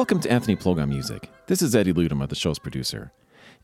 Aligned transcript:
Welcome 0.00 0.20
to 0.20 0.32
Anthony 0.32 0.56
Plog 0.56 0.80
on 0.80 0.88
Music. 0.88 1.28
This 1.46 1.60
is 1.60 1.76
Eddie 1.76 1.92
Ludum, 1.92 2.26
the 2.26 2.34
show's 2.34 2.58
producer. 2.58 3.12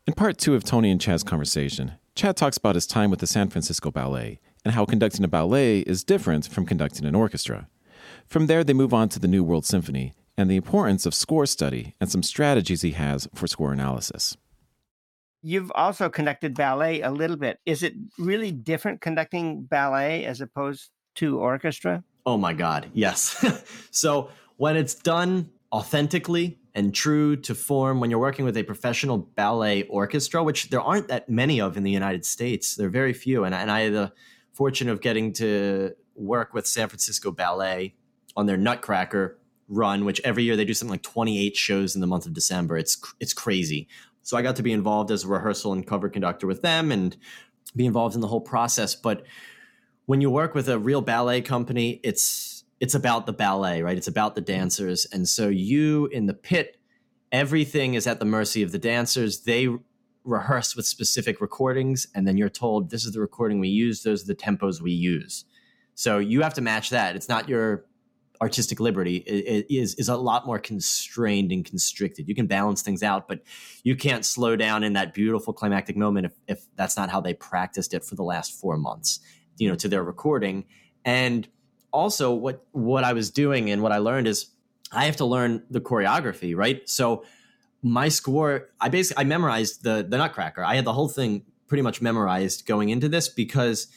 In 0.06 0.12
part 0.12 0.37
two 0.37 0.54
of 0.54 0.65
Tony 0.65 0.90
and 0.90 1.01
Chad's 1.01 1.22
conversation, 1.22 1.93
Chad 2.15 2.37
talks 2.37 2.59
about 2.59 2.74
his 2.74 2.87
time 2.87 3.09
with 3.10 3.21
the 3.21 3.27
San 3.27 3.49
Francisco 3.49 3.90
Ballet 3.90 4.38
and 4.63 4.74
how 4.74 4.85
conducting 4.85 5.24
a 5.24 5.28
ballet 5.28 5.78
is 5.78 6.04
different 6.04 6.46
from 6.46 6.67
conducting 6.67 7.06
an 7.06 7.14
orchestra. 7.14 7.69
From 8.27 8.49
there, 8.49 8.63
they 8.63 8.74
move 8.74 8.92
on 8.92 9.09
to 9.09 9.19
the 9.19 9.27
New 9.27 9.42
World 9.42 9.64
Symphony 9.64 10.13
and 10.37 10.51
the 10.51 10.56
importance 10.56 11.06
of 11.06 11.14
score 11.14 11.46
study 11.46 11.95
and 12.03 12.13
some 12.13 12.22
strategies 12.22 12.82
he 12.82 12.91
has 12.91 13.27
for 13.35 13.46
score 13.46 13.73
analysis. 13.73 14.37
You've 15.41 15.73
also 15.74 16.10
conducted 16.10 16.55
ballet 16.55 17.00
a 17.00 17.10
little 17.10 17.38
bit. 17.38 17.60
Is 17.64 17.82
it 17.82 17.95
really 18.18 18.52
different 18.52 19.00
conducting 19.00 19.62
ballet 19.62 20.27
as 20.27 20.42
opposed 20.42 20.91
to 21.14 21.38
orchestra? 21.38 22.05
Oh 22.27 22.37
my 22.37 22.52
God, 22.52 22.91
yes. 22.92 23.42
so 23.91 24.28
when 24.59 24.77
it's 24.77 24.95
done 24.95 25.50
authentically 25.76 26.58
and 26.74 26.94
true 26.94 27.36
to 27.36 27.54
form, 27.54 28.00
when 28.00 28.10
you're 28.10 28.18
working 28.18 28.46
with 28.46 28.56
a 28.56 28.62
professional 28.62 29.18
ballet 29.18 29.82
orchestra, 29.84 30.42
which 30.42 30.70
there 30.70 30.80
aren't 30.80 31.08
that 31.08 31.28
many 31.28 31.60
of 31.60 31.76
in 31.76 31.82
the 31.82 31.90
United 31.90 32.24
States, 32.24 32.76
there 32.76 32.86
are 32.86 32.90
very 32.90 33.12
few. 33.12 33.44
And, 33.44 33.54
and 33.54 33.70
I 33.70 33.80
had 33.80 33.92
the 33.92 34.12
fortune 34.52 34.88
of 34.88 35.02
getting 35.02 35.34
to 35.34 35.92
work 36.14 36.54
with 36.54 36.66
San 36.66 36.88
Francisco 36.88 37.30
Ballet 37.30 37.94
on 38.36 38.46
their 38.46 38.56
Nutcracker 38.56 39.38
run, 39.68 40.06
which 40.06 40.18
every 40.24 40.44
year 40.44 40.56
they 40.56 40.64
do 40.64 40.72
something 40.72 40.92
like 40.92 41.02
28 41.02 41.56
shows 41.56 41.94
in 41.94 42.00
the 42.00 42.06
month 42.06 42.24
of 42.24 42.32
December. 42.32 42.78
It's 42.78 42.98
it's 43.20 43.34
crazy. 43.34 43.86
So 44.22 44.36
I 44.36 44.42
got 44.42 44.56
to 44.56 44.62
be 44.62 44.72
involved 44.72 45.10
as 45.10 45.24
a 45.24 45.28
rehearsal 45.28 45.72
and 45.74 45.86
cover 45.86 46.08
conductor 46.08 46.46
with 46.46 46.62
them 46.62 46.90
and 46.90 47.16
be 47.74 47.84
involved 47.84 48.14
in 48.14 48.22
the 48.22 48.28
whole 48.28 48.40
process. 48.40 48.94
But 48.94 49.24
when 50.06 50.22
you 50.22 50.30
work 50.30 50.54
with 50.54 50.68
a 50.68 50.78
real 50.78 51.02
ballet 51.02 51.42
company, 51.42 52.00
it's 52.02 52.55
it's 52.80 52.94
about 52.94 53.27
the 53.27 53.32
ballet, 53.32 53.82
right? 53.82 53.96
It's 53.96 54.08
about 54.08 54.34
the 54.34 54.42
mm-hmm. 54.42 54.58
dancers. 54.58 55.06
And 55.12 55.28
so 55.28 55.48
you 55.48 56.06
in 56.06 56.27
the 56.27 56.34
pit, 56.34 56.77
everything 57.33 57.94
is 57.94 58.06
at 58.06 58.18
the 58.18 58.27
mercy 58.27 58.62
of 58.62 58.72
the 58.72 58.78
dancers. 58.78 59.41
They 59.41 59.68
rehearse 60.24 60.74
with 60.74 60.86
specific 60.86 61.41
recordings, 61.41 62.06
and 62.14 62.27
then 62.27 62.36
you're 62.36 62.48
told 62.48 62.91
this 62.91 63.05
is 63.05 63.12
the 63.12 63.20
recording 63.20 63.60
we 63.60 63.68
use, 63.68 64.02
those 64.02 64.24
are 64.24 64.27
the 64.27 64.34
tempos 64.34 64.80
we 64.80 64.92
use. 64.92 65.44
So 65.94 66.18
you 66.18 66.42
have 66.42 66.55
to 66.55 66.60
match 66.60 66.91
that. 66.91 67.16
It's 67.16 67.28
not 67.28 67.48
your 67.48 67.86
artistic 68.42 68.80
liberty 68.80 69.16
it 69.16 69.64
is 69.70 69.94
is 69.94 70.11
a 70.11 70.16
lot 70.16 70.44
more 70.44 70.58
constrained 70.58 71.52
and 71.52 71.64
constricted. 71.64 72.28
You 72.28 72.34
can 72.34 72.46
balance 72.46 72.83
things 72.83 73.02
out, 73.02 73.28
but 73.28 73.40
you 73.83 73.96
can't 73.96 74.27
slow 74.27 74.56
down 74.56 74.84
in 74.84 74.92
that 74.92 75.14
beautiful 75.14 75.55
climactic 75.55 75.96
moment 75.96 76.27
if, 76.27 76.33
if 76.46 76.66
that's 76.77 76.98
not 76.98 77.08
how 77.08 77.20
they 77.22 77.33
practiced 77.33 77.94
it 77.94 78.05
for 78.05 78.14
the 78.14 78.22
last 78.22 78.52
four 78.61 78.77
months, 78.77 79.20
you 79.56 79.68
know, 79.68 79.74
to 79.77 79.88
their 79.88 80.02
recording. 80.02 80.66
And 81.05 81.48
also 81.92 82.33
what 82.34 82.65
what 82.73 83.05
I 83.05 83.12
was 83.12 83.31
doing 83.31 83.70
and 83.70 83.83
what 83.83 83.92
I 83.92 83.98
learned 83.98 84.29
is 84.29 84.51
I 84.92 85.05
have 85.06 85.17
to 85.17 85.25
learn 85.25 85.62
the 85.70 85.81
choreography, 85.81 86.56
right? 86.56 86.89
So 86.89 87.25
my 87.83 88.09
score, 88.09 88.69
I 88.81 88.89
basically 88.89 89.23
I 89.23 89.25
memorized 89.25 89.83
the 89.83 90.07
the 90.09 90.19
Nutcracker. 90.19 90.64
I 90.64 90.77
had 90.77 90.84
the 90.84 90.92
whole 90.92 91.09
thing 91.09 91.45
pretty 91.67 91.83
much 91.83 92.01
memorized 92.01 92.67
going 92.67 92.91
into 92.91 93.09
this 93.09 93.29
because 93.29 93.89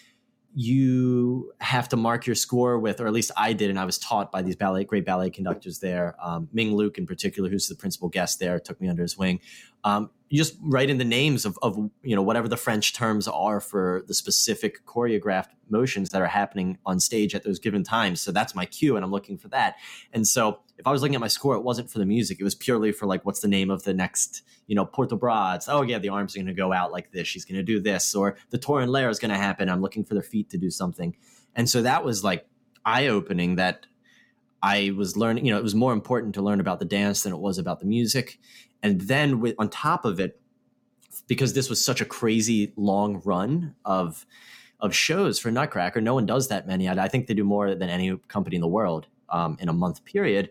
you 0.55 1.53
have 1.59 1.87
to 1.89 1.95
mark 1.95 2.25
your 2.25 2.35
score 2.35 2.79
with, 2.79 2.99
or 2.99 3.05
at 3.05 3.13
least 3.13 3.31
I 3.37 3.53
did, 3.53 3.69
and 3.69 3.79
I 3.79 3.85
was 3.85 3.99
taught 3.99 4.31
by 4.31 4.41
these 4.41 4.55
ballet, 4.55 4.83
great 4.83 5.05
ballet 5.05 5.29
conductors 5.29 5.79
there. 5.79 6.15
Um, 6.21 6.49
Ming 6.51 6.73
Luke, 6.73 6.97
in 6.97 7.05
particular, 7.05 7.49
who's 7.49 7.67
the 7.67 7.75
principal 7.75 8.09
guest 8.09 8.39
there, 8.39 8.59
took 8.59 8.81
me 8.81 8.89
under 8.89 9.03
his 9.03 9.17
wing. 9.17 9.41
Um, 9.83 10.09
just 10.37 10.57
write 10.61 10.89
in 10.89 10.99
the 10.99 11.05
names 11.05 11.45
of, 11.45 11.57
of 11.61 11.77
you 12.03 12.15
know 12.15 12.21
whatever 12.21 12.47
the 12.47 12.57
French 12.57 12.93
terms 12.93 13.27
are 13.27 13.59
for 13.59 14.03
the 14.07 14.13
specific 14.13 14.85
choreographed 14.85 15.49
motions 15.69 16.09
that 16.09 16.21
are 16.21 16.27
happening 16.27 16.77
on 16.85 16.99
stage 16.99 17.33
at 17.33 17.43
those 17.43 17.59
given 17.59 17.83
times. 17.83 18.21
So 18.21 18.31
that's 18.31 18.53
my 18.53 18.65
cue, 18.65 18.95
and 18.95 19.03
I'm 19.03 19.11
looking 19.11 19.37
for 19.37 19.47
that. 19.49 19.75
And 20.13 20.27
so 20.27 20.59
if 20.77 20.85
I 20.85 20.91
was 20.91 21.01
looking 21.01 21.15
at 21.15 21.21
my 21.21 21.27
score, 21.27 21.55
it 21.55 21.63
wasn't 21.63 21.89
for 21.89 21.99
the 21.99 22.05
music; 22.05 22.39
it 22.39 22.43
was 22.43 22.55
purely 22.55 22.91
for 22.91 23.05
like 23.07 23.25
what's 23.25 23.39
the 23.39 23.47
name 23.47 23.71
of 23.71 23.83
the 23.83 23.93
next 23.93 24.43
you 24.67 24.75
know 24.75 24.85
port 24.85 25.09
de 25.09 25.15
bras. 25.15 25.67
oh 25.67 25.81
yeah, 25.81 25.97
the 25.97 26.09
arms 26.09 26.35
are 26.35 26.39
going 26.39 26.47
to 26.47 26.53
go 26.53 26.71
out 26.71 26.91
like 26.91 27.11
this. 27.11 27.27
She's 27.27 27.45
going 27.45 27.57
to 27.57 27.63
do 27.63 27.79
this, 27.79 28.13
or 28.13 28.37
the 28.51 28.57
tour 28.57 28.81
en 28.81 28.89
l'air 28.89 29.09
is 29.09 29.19
going 29.19 29.31
to 29.31 29.37
happen. 29.37 29.69
I'm 29.69 29.81
looking 29.81 30.03
for 30.03 30.13
their 30.13 30.23
feet 30.23 30.49
to 30.51 30.57
do 30.57 30.69
something, 30.69 31.15
and 31.55 31.67
so 31.67 31.81
that 31.81 32.03
was 32.03 32.23
like 32.23 32.45
eye 32.85 33.07
opening. 33.07 33.55
That 33.55 33.87
I 34.61 34.91
was 34.95 35.15
learning. 35.15 35.45
You 35.45 35.53
know, 35.53 35.57
it 35.57 35.63
was 35.63 35.75
more 35.75 35.93
important 35.93 36.35
to 36.35 36.41
learn 36.41 36.59
about 36.59 36.79
the 36.79 36.85
dance 36.85 37.23
than 37.23 37.33
it 37.33 37.39
was 37.39 37.57
about 37.57 37.79
the 37.79 37.85
music. 37.85 38.39
And 38.81 39.01
then 39.01 39.39
with, 39.39 39.55
on 39.59 39.69
top 39.69 40.05
of 40.05 40.19
it, 40.19 40.39
because 41.27 41.53
this 41.53 41.69
was 41.69 41.83
such 41.83 42.01
a 42.01 42.05
crazy 42.05 42.73
long 42.75 43.21
run 43.23 43.75
of 43.85 44.25
of 44.79 44.95
shows 44.95 45.39
for 45.39 45.51
Nutcracker, 45.51 45.99
no 45.99 46.13
one 46.13 46.25
does 46.25 46.47
that 46.47 46.65
many. 46.65 46.87
I, 46.87 47.03
I 47.03 47.07
think 47.09 47.27
they 47.27 47.33
do 47.33 47.43
more 47.43 47.75
than 47.75 47.89
any 47.89 48.15
company 48.29 48.55
in 48.55 48.61
the 48.61 48.67
world 48.67 49.07
um, 49.27 49.57
in 49.59 49.67
a 49.67 49.73
month 49.73 50.05
period. 50.05 50.49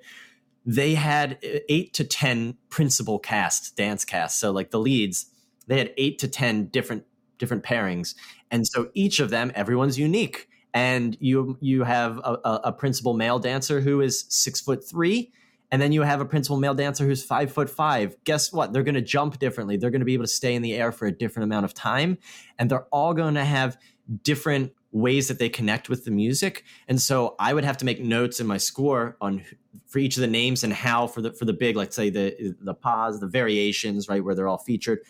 They 0.67 0.95
had 0.95 1.39
eight 1.43 1.95
to 1.95 2.05
ten 2.05 2.59
principal 2.69 3.19
cast 3.19 3.77
dance 3.77 4.05
casts. 4.05 4.39
So 4.39 4.51
like 4.51 4.71
the 4.71 4.79
leads, 4.79 5.27
they 5.67 5.79
had 5.79 5.95
eight 5.97 6.19
to 6.19 6.29
ten 6.29 6.67
different 6.67 7.05
different 7.39 7.63
pairings, 7.63 8.15
and 8.51 8.67
so 8.67 8.91
each 8.95 9.21
of 9.21 9.31
them, 9.31 9.51
everyone's 9.55 9.99
unique. 9.99 10.49
And 10.79 11.17
you 11.19 11.59
you 11.61 11.83
have 11.83 12.19
a, 12.19 12.61
a 12.65 12.73
principal 12.73 13.15
male 13.15 13.41
dancer 13.41 13.81
who 13.81 14.01
is 14.01 14.25
six 14.29 14.61
foot 14.61 14.89
three 14.89 15.33
and 15.71 15.83
then 15.83 15.93
you 15.93 16.03
have 16.03 16.21
a 16.21 16.25
principal 16.25 16.59
male 16.59 16.75
dancer 16.75 17.05
who's 17.05 17.23
five 17.23 17.53
foot 17.53 17.69
five. 17.69 18.17
Guess 18.25 18.53
what? 18.53 18.73
They're 18.73 18.83
going 18.83 18.95
to 18.95 19.03
jump 19.03 19.39
differently. 19.39 19.77
They're 19.77 19.91
going 19.91 20.01
to 20.01 20.07
be 20.07 20.15
able 20.15 20.25
to 20.25 20.29
stay 20.29 20.55
in 20.55 20.63
the 20.63 20.75
air 20.75 20.93
for 20.93 21.07
a 21.07 21.13
different 21.13 21.45
amount 21.45 21.65
of 21.65 21.75
time. 21.75 22.19
And 22.59 22.71
they're 22.71 22.87
all 22.91 23.13
going 23.13 23.35
to 23.35 23.45
have 23.45 23.77
different 24.23 24.73
ways 24.91 25.29
that 25.29 25.39
they 25.39 25.51
connect 25.51 25.91
with 25.91 26.07
the 26.07 26.11
music. 26.11 26.65
And 26.89 27.01
so 27.01 27.35
I 27.39 27.53
would 27.53 27.65
have 27.65 27.77
to 27.79 27.85
make 27.85 28.01
notes 28.01 28.41
in 28.41 28.47
my 28.47 28.57
score 28.57 29.19
on 29.21 29.45
for 29.87 29.99
each 29.99 30.17
of 30.17 30.23
the 30.23 30.27
names 30.27 30.65
and 30.65 30.73
how 30.73 31.07
for 31.07 31.21
the 31.21 31.33
for 31.33 31.45
the 31.45 31.53
big, 31.53 31.77
let's 31.77 31.95
say 31.95 32.09
the 32.09 32.57
the 32.61 32.75
pause, 32.75 33.21
the 33.21 33.27
variations, 33.27 34.09
right, 34.09 34.25
where 34.25 34.35
they're 34.35 34.49
all 34.49 34.59
featured. 34.59 35.01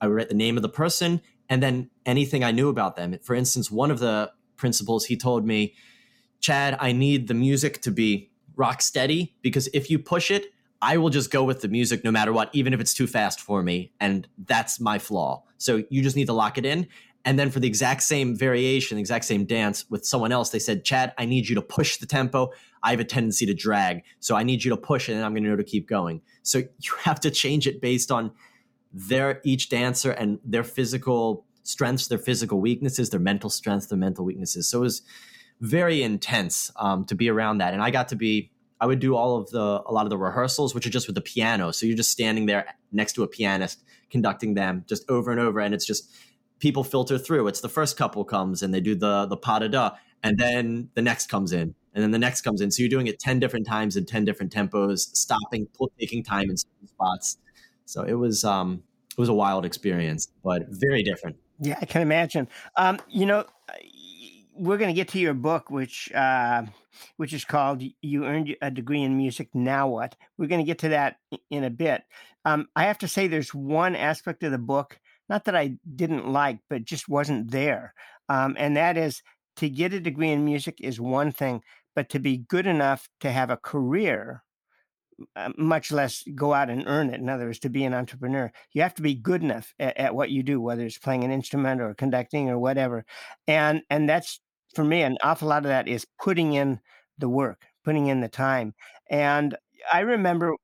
I 0.00 0.06
would 0.06 0.14
write 0.14 0.28
the 0.28 0.34
name 0.34 0.56
of 0.56 0.62
the 0.62 0.68
person 0.70 1.20
and 1.50 1.62
then 1.62 1.90
anything 2.06 2.42
I 2.42 2.52
knew 2.52 2.70
about 2.70 2.96
them. 2.96 3.18
For 3.22 3.34
instance, 3.34 3.70
one 3.70 3.90
of 3.90 3.98
the 3.98 4.32
principals, 4.64 5.04
he 5.04 5.14
told 5.14 5.44
me, 5.44 5.74
Chad, 6.40 6.78
I 6.80 6.92
need 6.92 7.28
the 7.28 7.34
music 7.34 7.82
to 7.82 7.90
be 7.90 8.30
rock 8.56 8.80
steady 8.80 9.36
because 9.42 9.68
if 9.74 9.90
you 9.90 9.98
push 9.98 10.30
it, 10.30 10.46
I 10.80 10.96
will 10.96 11.10
just 11.10 11.30
go 11.30 11.44
with 11.44 11.60
the 11.60 11.68
music 11.68 12.02
no 12.02 12.10
matter 12.10 12.32
what, 12.32 12.48
even 12.54 12.72
if 12.72 12.80
it's 12.80 12.94
too 12.94 13.06
fast 13.06 13.42
for 13.42 13.62
me. 13.62 13.92
And 14.00 14.26
that's 14.38 14.80
my 14.80 14.98
flaw. 14.98 15.44
So 15.58 15.84
you 15.90 16.00
just 16.02 16.16
need 16.16 16.28
to 16.28 16.32
lock 16.32 16.56
it 16.56 16.64
in. 16.64 16.86
And 17.26 17.38
then 17.38 17.50
for 17.50 17.60
the 17.60 17.68
exact 17.68 18.04
same 18.04 18.34
variation, 18.34 18.96
the 18.96 19.02
exact 19.02 19.26
same 19.26 19.44
dance 19.44 19.84
with 19.90 20.06
someone 20.06 20.32
else, 20.32 20.48
they 20.48 20.58
said, 20.58 20.82
Chad, 20.82 21.12
I 21.18 21.26
need 21.26 21.46
you 21.46 21.54
to 21.56 21.62
push 21.62 21.98
the 21.98 22.06
tempo. 22.06 22.52
I 22.82 22.92
have 22.92 23.00
a 23.00 23.04
tendency 23.04 23.44
to 23.44 23.52
drag. 23.52 24.02
So 24.18 24.34
I 24.34 24.44
need 24.44 24.64
you 24.64 24.70
to 24.70 24.78
push 24.78 25.10
it 25.10 25.12
and 25.12 25.24
I'm 25.26 25.34
going 25.34 25.44
to 25.44 25.50
know 25.50 25.56
to 25.56 25.62
keep 25.64 25.86
going. 25.86 26.22
So 26.42 26.58
you 26.58 26.92
have 27.02 27.20
to 27.20 27.30
change 27.30 27.66
it 27.66 27.82
based 27.82 28.10
on 28.10 28.30
their 28.94 29.42
each 29.44 29.68
dancer 29.68 30.12
and 30.12 30.38
their 30.42 30.64
physical 30.64 31.44
strengths, 31.64 32.06
their 32.06 32.18
physical 32.18 32.60
weaknesses, 32.60 33.10
their 33.10 33.20
mental 33.20 33.50
strengths, 33.50 33.86
their 33.86 33.98
mental 33.98 34.24
weaknesses. 34.24 34.68
So 34.68 34.78
it 34.78 34.82
was 34.82 35.02
very 35.60 36.02
intense 36.02 36.70
um, 36.76 37.04
to 37.06 37.14
be 37.14 37.28
around 37.28 37.58
that. 37.58 37.72
And 37.72 37.82
I 37.82 37.90
got 37.90 38.08
to 38.08 38.16
be, 38.16 38.52
I 38.80 38.86
would 38.86 39.00
do 39.00 39.16
all 39.16 39.36
of 39.36 39.50
the, 39.50 39.82
a 39.86 39.92
lot 39.92 40.04
of 40.04 40.10
the 40.10 40.18
rehearsals, 40.18 40.74
which 40.74 40.86
are 40.86 40.90
just 40.90 41.06
with 41.06 41.16
the 41.16 41.22
piano. 41.22 41.72
So 41.72 41.86
you're 41.86 41.96
just 41.96 42.10
standing 42.10 42.46
there 42.46 42.66
next 42.92 43.14
to 43.14 43.22
a 43.22 43.28
pianist 43.28 43.82
conducting 44.10 44.54
them 44.54 44.84
just 44.86 45.08
over 45.10 45.30
and 45.30 45.40
over. 45.40 45.58
And 45.60 45.74
it's 45.74 45.86
just 45.86 46.10
people 46.60 46.84
filter 46.84 47.18
through. 47.18 47.48
It's 47.48 47.60
the 47.60 47.68
first 47.68 47.96
couple 47.96 48.24
comes 48.24 48.62
and 48.62 48.72
they 48.72 48.80
do 48.80 48.94
the, 48.94 49.26
the 49.26 49.36
pas 49.36 49.60
de 49.60 49.68
deux, 49.68 49.90
and 50.22 50.38
then 50.38 50.88
the 50.94 51.02
next 51.02 51.26
comes 51.26 51.52
in 51.52 51.74
and 51.94 52.02
then 52.02 52.10
the 52.10 52.18
next 52.18 52.42
comes 52.42 52.60
in. 52.60 52.70
So 52.70 52.82
you're 52.82 52.90
doing 52.90 53.06
it 53.06 53.18
10 53.18 53.38
different 53.38 53.66
times 53.66 53.96
in 53.96 54.04
10 54.04 54.24
different 54.24 54.52
tempos, 54.52 55.14
stopping, 55.16 55.68
taking 55.98 56.22
time 56.22 56.50
in 56.50 56.56
certain 56.56 56.88
spots. 56.88 57.38
So 57.86 58.02
it 58.02 58.14
was, 58.14 58.44
um, 58.44 58.82
it 59.10 59.18
was 59.18 59.28
a 59.28 59.34
wild 59.34 59.64
experience, 59.64 60.28
but 60.42 60.62
very 60.68 61.02
different. 61.02 61.36
Yeah, 61.60 61.78
I 61.80 61.86
can 61.86 62.02
imagine. 62.02 62.48
Um, 62.76 62.98
you 63.08 63.26
know, 63.26 63.44
we're 64.54 64.76
going 64.76 64.88
to 64.88 64.94
get 64.94 65.08
to 65.08 65.18
your 65.18 65.34
book, 65.34 65.70
which 65.70 66.10
uh, 66.12 66.64
which 67.16 67.32
is 67.32 67.44
called 67.44 67.82
"You 68.02 68.24
Earned 68.24 68.56
a 68.60 68.70
Degree 68.70 69.02
in 69.02 69.16
Music. 69.16 69.48
Now 69.54 69.88
What." 69.88 70.16
We're 70.38 70.48
going 70.48 70.60
to 70.60 70.66
get 70.66 70.78
to 70.80 70.90
that 70.90 71.16
in 71.50 71.64
a 71.64 71.70
bit. 71.70 72.02
Um, 72.44 72.68
I 72.76 72.84
have 72.84 72.98
to 72.98 73.08
say, 73.08 73.26
there's 73.26 73.54
one 73.54 73.96
aspect 73.96 74.42
of 74.42 74.52
the 74.52 74.58
book, 74.58 74.98
not 75.28 75.44
that 75.44 75.56
I 75.56 75.78
didn't 75.94 76.28
like, 76.28 76.58
but 76.68 76.84
just 76.84 77.08
wasn't 77.08 77.50
there, 77.50 77.94
um, 78.28 78.56
and 78.58 78.76
that 78.76 78.96
is 78.96 79.22
to 79.56 79.68
get 79.68 79.94
a 79.94 80.00
degree 80.00 80.30
in 80.30 80.44
music 80.44 80.80
is 80.80 81.00
one 81.00 81.30
thing, 81.32 81.62
but 81.94 82.08
to 82.10 82.18
be 82.18 82.38
good 82.38 82.66
enough 82.66 83.08
to 83.20 83.30
have 83.30 83.50
a 83.50 83.56
career 83.56 84.42
Uh, 85.36 85.50
much 85.56 85.92
less 85.92 86.24
go 86.34 86.52
out 86.52 86.70
and 86.70 86.84
earn 86.86 87.08
it. 87.10 87.20
In 87.20 87.28
other 87.28 87.46
words, 87.46 87.60
to 87.60 87.68
be 87.68 87.84
an 87.84 87.94
entrepreneur, 87.94 88.50
you 88.72 88.82
have 88.82 88.94
to 88.94 89.02
be 89.02 89.14
good 89.14 89.42
enough 89.42 89.72
at, 89.78 89.96
at, 89.96 90.14
what 90.14 90.30
you 90.30 90.42
do, 90.42 90.60
whether 90.60 90.84
it's 90.84 90.98
playing 90.98 91.22
an 91.22 91.30
instrument 91.30 91.80
or 91.80 91.94
conducting 91.94 92.50
or 92.50 92.58
whatever. 92.58 93.04
And 93.46 93.82
and 93.90 94.08
that's 94.08 94.40
for 94.74 94.84
me 94.84 95.02
an 95.02 95.18
awful 95.22 95.48
lot 95.48 95.64
of 95.64 95.68
that 95.68 95.86
is 95.86 96.06
putting 96.20 96.54
in 96.54 96.80
the 97.18 97.28
work, 97.28 97.62
putting 97.84 98.08
in 98.08 98.20
the 98.20 98.28
time. 98.28 98.74
And 99.08 99.56
I 99.92 100.00
remember 100.00 100.56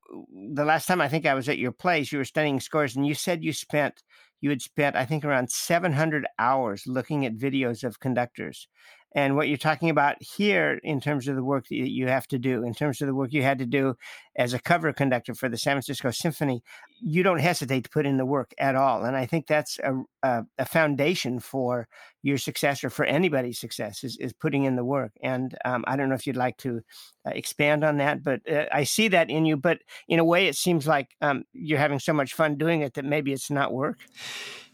the 0.54 0.64
last 0.64 0.86
time 0.86 1.00
I 1.00 1.08
think 1.08 1.26
I 1.26 1.34
was 1.34 1.48
at 1.48 1.58
your 1.58 1.72
place, 1.72 2.10
you 2.10 2.18
were 2.18 2.24
studying 2.24 2.58
scores, 2.60 2.96
and 2.96 3.06
you 3.06 3.14
said 3.14 3.44
you 3.44 3.52
spent 3.52 4.02
you 4.40 4.50
had 4.50 4.62
spent 4.62 4.96
I 4.96 5.04
think 5.04 5.24
around 5.24 5.50
700 5.50 6.26
hours 6.38 6.84
looking 6.86 7.24
at 7.24 7.36
videos 7.36 7.84
of 7.84 8.00
conductors. 8.00 8.68
And 9.12 9.34
what 9.34 9.48
you're 9.48 9.56
talking 9.56 9.90
about 9.90 10.22
here 10.22 10.80
in 10.84 11.00
terms 11.00 11.26
of 11.26 11.36
the 11.36 11.44
work 11.44 11.66
that 11.68 11.90
you 11.90 12.06
have 12.06 12.28
to 12.28 12.38
do, 12.38 12.62
in 12.62 12.74
terms 12.74 13.00
of 13.00 13.08
the 13.08 13.14
work 13.14 13.32
you 13.32 13.42
had 13.42 13.58
to 13.58 13.66
do 13.66 13.96
as 14.36 14.54
a 14.54 14.60
cover 14.60 14.92
conductor 14.92 15.34
for 15.34 15.48
the 15.48 15.56
San 15.56 15.74
Francisco 15.74 16.10
Symphony, 16.10 16.62
you 17.00 17.22
don't 17.22 17.40
hesitate 17.40 17.84
to 17.84 17.90
put 17.90 18.06
in 18.06 18.18
the 18.18 18.26
work 18.26 18.52
at 18.58 18.76
all. 18.76 19.04
And 19.04 19.16
I 19.16 19.26
think 19.26 19.46
that's 19.46 19.78
a, 19.80 20.02
a, 20.22 20.44
a 20.58 20.64
foundation 20.64 21.40
for 21.40 21.88
your 22.22 22.38
success 22.38 22.84
or 22.84 22.90
for 22.90 23.04
anybody's 23.04 23.58
success 23.58 24.04
is, 24.04 24.16
is 24.18 24.32
putting 24.32 24.64
in 24.64 24.76
the 24.76 24.84
work. 24.84 25.12
And 25.22 25.56
um, 25.64 25.84
I 25.88 25.96
don't 25.96 26.08
know 26.08 26.14
if 26.14 26.26
you'd 26.26 26.36
like 26.36 26.58
to 26.58 26.82
uh, 27.26 27.30
expand 27.30 27.82
on 27.82 27.96
that, 27.96 28.22
but 28.22 28.48
uh, 28.48 28.66
I 28.72 28.84
see 28.84 29.08
that 29.08 29.30
in 29.30 29.44
you. 29.44 29.56
But 29.56 29.78
in 30.06 30.18
a 30.18 30.24
way, 30.24 30.46
it 30.46 30.56
seems 30.56 30.86
like 30.86 31.08
um, 31.20 31.44
you're 31.52 31.78
having 31.78 31.98
so 31.98 32.12
much 32.12 32.34
fun 32.34 32.56
doing 32.56 32.82
it 32.82 32.94
that 32.94 33.04
maybe 33.04 33.32
it's 33.32 33.50
not 33.50 33.72
work. 33.72 33.98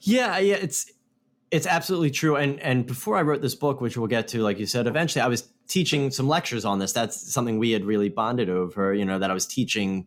Yeah, 0.01 0.39
yeah, 0.39 0.57
it's 0.57 0.93
it's 1.51 1.67
absolutely 1.67 2.11
true. 2.11 2.37
And 2.37 2.61
and 2.61 2.87
before 2.87 3.17
I 3.17 3.23
wrote 3.23 3.41
this 3.41 3.55
book, 3.55 3.81
which 3.81 3.97
we'll 3.97 4.09
get 4.09 4.29
to, 4.29 4.43
like 4.43 4.59
you 4.59 4.67
said, 4.67 4.87
eventually 4.87 5.23
I 5.23 5.29
was 5.29 5.49
teaching 5.69 6.11
some 6.11 6.29
lectures 6.29 6.65
on 6.65 6.79
this. 6.79 6.93
That's 6.93 7.33
something 7.33 7.59
we 7.59 7.71
had 7.71 7.85
really 7.85 8.09
bonded 8.09 8.49
over. 8.49 8.95
You 8.95 9.05
know, 9.05 9.19
that 9.19 9.31
I 9.31 9.35
was 9.35 9.47
teaching 9.47 10.07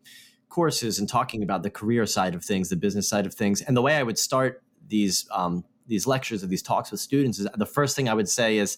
courses 0.49 0.99
and 0.99 1.07
talking 1.07 1.43
about 1.43 1.63
the 1.63 1.69
career 1.69 2.05
side 2.05 2.35
of 2.35 2.43
things, 2.43 2.69
the 2.69 2.75
business 2.75 3.07
side 3.07 3.25
of 3.25 3.33
things, 3.33 3.61
and 3.61 3.77
the 3.77 3.81
way 3.81 3.95
I 3.95 4.03
would 4.03 4.17
start 4.17 4.63
these 4.87 5.27
um, 5.31 5.63
these 5.87 6.05
lectures 6.05 6.43
or 6.43 6.47
these 6.47 6.61
talks 6.61 6.91
with 6.91 6.99
students 6.99 7.39
is 7.39 7.47
the 7.55 7.65
first 7.65 7.95
thing 7.95 8.09
I 8.09 8.13
would 8.13 8.29
say 8.29 8.57
is, 8.57 8.77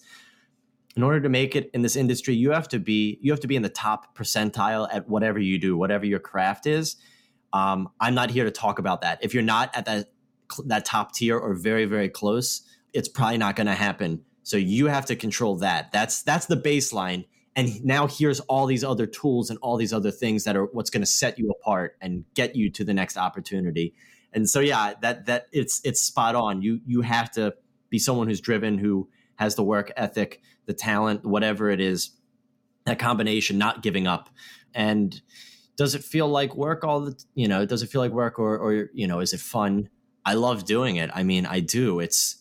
in 0.95 1.03
order 1.03 1.19
to 1.19 1.29
make 1.29 1.55
it 1.55 1.71
in 1.73 1.81
this 1.81 1.95
industry, 1.95 2.35
you 2.35 2.51
have 2.51 2.67
to 2.69 2.79
be 2.79 3.17
you 3.21 3.31
have 3.31 3.39
to 3.41 3.47
be 3.47 3.55
in 3.55 3.63
the 3.63 3.69
top 3.69 4.15
percentile 4.15 4.87
at 4.93 5.09
whatever 5.09 5.39
you 5.39 5.57
do, 5.57 5.75
whatever 5.75 6.05
your 6.05 6.19
craft 6.19 6.67
is. 6.67 6.97
Um, 7.53 7.89
I'm 7.99 8.13
not 8.13 8.29
here 8.29 8.45
to 8.45 8.51
talk 8.51 8.79
about 8.79 9.01
that. 9.01 9.19
If 9.21 9.33
you're 9.33 9.43
not 9.43 9.75
at 9.75 9.85
that 9.85 10.11
that 10.65 10.85
top 10.85 11.13
tier 11.13 11.37
or 11.37 11.53
very 11.53 11.85
very 11.85 12.09
close, 12.09 12.61
it's 12.93 13.07
probably 13.07 13.37
not 13.37 13.55
going 13.55 13.67
to 13.67 13.73
happen. 13.73 14.21
So 14.43 14.57
you 14.57 14.87
have 14.87 15.05
to 15.07 15.15
control 15.15 15.57
that. 15.57 15.91
That's 15.91 16.23
that's 16.23 16.47
the 16.47 16.57
baseline. 16.57 17.25
And 17.55 17.83
now 17.83 18.07
here's 18.07 18.39
all 18.41 18.65
these 18.65 18.83
other 18.83 19.05
tools 19.05 19.49
and 19.49 19.59
all 19.61 19.77
these 19.77 19.93
other 19.93 20.11
things 20.11 20.45
that 20.45 20.55
are 20.55 20.65
what's 20.65 20.89
going 20.89 21.01
to 21.01 21.09
set 21.09 21.37
you 21.37 21.49
apart 21.49 21.97
and 22.01 22.23
get 22.33 22.55
you 22.55 22.69
to 22.71 22.83
the 22.83 22.93
next 22.93 23.17
opportunity. 23.17 23.93
And 24.33 24.49
so 24.49 24.59
yeah, 24.59 24.93
that 25.01 25.25
that 25.25 25.47
it's 25.51 25.81
it's 25.83 26.01
spot 26.01 26.35
on. 26.35 26.61
You 26.61 26.79
you 26.85 27.01
have 27.01 27.31
to 27.31 27.55
be 27.89 27.99
someone 27.99 28.27
who's 28.27 28.41
driven, 28.41 28.77
who 28.77 29.09
has 29.35 29.55
the 29.55 29.63
work 29.63 29.91
ethic, 29.97 30.41
the 30.65 30.73
talent, 30.73 31.25
whatever 31.25 31.69
it 31.69 31.81
is, 31.81 32.11
that 32.85 32.99
combination, 32.99 33.57
not 33.57 33.83
giving 33.83 34.07
up. 34.07 34.29
And 34.73 35.19
does 35.75 35.95
it 35.95 36.03
feel 36.03 36.27
like 36.27 36.55
work 36.55 36.83
all 36.83 37.01
the 37.01 37.23
you 37.35 37.47
know, 37.47 37.65
does 37.65 37.83
it 37.83 37.87
feel 37.87 38.01
like 38.01 38.11
work 38.11 38.39
or 38.39 38.57
or 38.57 38.89
you 38.93 39.07
know, 39.07 39.19
is 39.19 39.33
it 39.33 39.41
fun? 39.41 39.89
I 40.25 40.33
love 40.33 40.65
doing 40.65 40.97
it. 40.97 41.09
I 41.13 41.23
mean, 41.23 41.45
I 41.45 41.59
do. 41.59 41.99
It's 41.99 42.37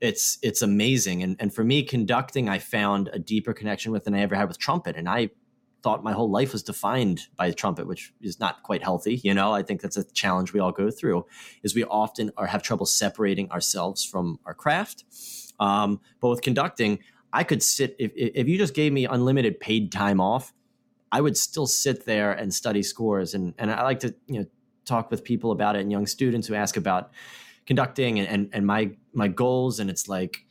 it's 0.00 0.38
it's 0.42 0.62
amazing. 0.62 1.22
And 1.22 1.36
and 1.40 1.54
for 1.54 1.64
me, 1.64 1.82
conducting, 1.82 2.48
I 2.48 2.58
found 2.58 3.08
a 3.12 3.18
deeper 3.18 3.52
connection 3.52 3.92
with 3.92 4.04
than 4.04 4.14
I 4.14 4.20
ever 4.20 4.34
had 4.34 4.48
with 4.48 4.58
trumpet. 4.58 4.96
And 4.96 5.08
I 5.08 5.30
thought 5.82 6.02
my 6.02 6.12
whole 6.12 6.30
life 6.30 6.52
was 6.52 6.62
defined 6.62 7.22
by 7.36 7.50
trumpet, 7.50 7.86
which 7.86 8.12
is 8.22 8.40
not 8.40 8.62
quite 8.62 8.82
healthy. 8.82 9.20
You 9.22 9.34
know, 9.34 9.52
I 9.52 9.62
think 9.62 9.82
that's 9.82 9.98
a 9.98 10.04
challenge 10.12 10.52
we 10.52 10.60
all 10.60 10.72
go 10.72 10.90
through. 10.90 11.26
Is 11.62 11.74
we 11.74 11.84
often 11.84 12.30
are 12.36 12.46
have 12.46 12.62
trouble 12.62 12.86
separating 12.86 13.50
ourselves 13.50 14.04
from 14.04 14.38
our 14.44 14.54
craft. 14.54 15.04
Um, 15.60 16.00
but 16.20 16.28
with 16.28 16.42
conducting, 16.42 17.00
I 17.32 17.44
could 17.44 17.62
sit 17.62 17.96
if 17.98 18.12
if 18.14 18.48
you 18.48 18.58
just 18.58 18.74
gave 18.74 18.92
me 18.92 19.06
unlimited 19.06 19.60
paid 19.60 19.90
time 19.92 20.20
off, 20.20 20.52
I 21.12 21.20
would 21.20 21.36
still 21.36 21.66
sit 21.66 22.06
there 22.06 22.32
and 22.32 22.52
study 22.52 22.82
scores. 22.82 23.34
And 23.34 23.54
and 23.58 23.70
I 23.70 23.82
like 23.82 24.00
to 24.00 24.14
you 24.26 24.40
know 24.40 24.46
talk 24.84 25.10
with 25.10 25.24
people 25.24 25.50
about 25.50 25.76
it 25.76 25.80
and 25.80 25.90
young 25.90 26.06
students 26.06 26.46
who 26.46 26.54
ask 26.54 26.76
about 26.76 27.10
conducting 27.66 28.18
and, 28.18 28.28
and, 28.28 28.50
and 28.52 28.66
my 28.66 28.90
my 29.12 29.28
goals 29.28 29.80
and 29.80 29.88
it's 29.90 30.08
like 30.08 30.44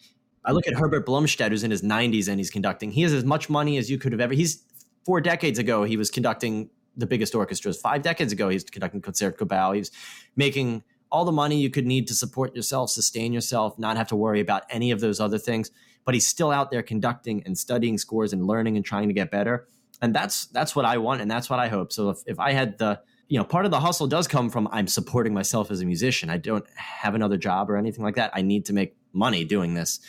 I 0.46 0.52
look 0.52 0.68
at 0.68 0.74
Herbert 0.74 1.06
Blomstedt 1.06 1.50
who's 1.50 1.64
in 1.64 1.72
his 1.72 1.82
90s 1.82 2.28
and 2.28 2.40
he's 2.40 2.50
conducting. 2.50 2.92
He 2.92 3.04
has 3.04 3.14
as 3.14 3.24
much 3.24 3.50
money 3.50 3.78
as 3.78 3.90
you 3.90 3.98
could 3.98 4.12
have 4.12 4.22
ever. 4.22 4.34
He's 4.34 4.64
four 5.06 5.22
decades 5.22 5.60
ago 5.60 5.84
he 5.84 5.98
was 5.98 6.10
conducting 6.10 6.70
the 6.98 7.06
biggest 7.06 7.36
orchestras. 7.36 7.80
Five 7.80 8.02
decades 8.02 8.34
ago 8.34 8.50
he 8.50 8.56
was 8.56 8.64
conducting 8.64 9.02
Concertgebouw. 9.02 9.74
He 9.74 9.80
was 9.80 9.92
making 10.36 10.84
all 11.12 11.26
the 11.26 11.32
money 11.32 11.62
you 11.62 11.70
could 11.70 11.86
need 11.86 12.08
to 12.08 12.16
support 12.16 12.56
yourself, 12.56 12.90
sustain 12.90 13.32
yourself, 13.32 13.78
not 13.78 13.98
have 13.98 14.08
to 14.08 14.16
worry 14.16 14.40
about 14.40 14.64
any 14.70 14.90
of 14.92 15.00
those 15.00 15.20
other 15.20 15.38
things. 15.38 15.70
But 16.06 16.16
he's 16.16 16.28
still 16.28 16.52
out 16.52 16.72
there 16.72 16.84
conducting 16.84 17.44
and 17.46 17.58
studying 17.58 17.98
scores 17.98 18.34
and 18.34 18.46
learning 18.46 18.76
and 18.76 18.84
trying 18.84 19.08
to 19.08 19.14
get 19.14 19.32
better. 19.32 19.68
And 20.02 20.14
that's 20.14 20.48
that's 20.48 20.76
what 20.76 20.86
I 20.86 20.98
want 20.98 21.22
and 21.22 21.32
that's 21.32 21.50
what 21.50 21.60
I 21.60 21.70
hope. 21.70 21.94
So 21.94 22.10
if, 22.10 22.18
if 22.26 22.40
I 22.40 22.52
had 22.52 22.78
the 22.78 23.00
you 23.34 23.40
know, 23.40 23.44
part 23.44 23.66
of 23.66 23.72
the 23.72 23.80
hustle 23.80 24.06
does 24.06 24.28
come 24.28 24.52
from 24.52 24.70
I'm 24.72 24.86
supporting 24.86 25.34
myself 25.34 25.72
as 25.72 25.82
a 25.82 25.86
musician. 25.86 26.30
I 26.30 26.38
don't 26.38 26.64
have 26.76 27.16
another 27.16 27.36
job 27.36 27.68
or 27.68 27.78
anything 27.78 28.04
like 28.04 28.14
that. 28.14 28.30
I 28.36 28.44
need 28.44 28.64
to 28.66 28.74
make 28.74 28.96
money 29.12 29.44
doing 29.44 29.74
this, 29.74 30.00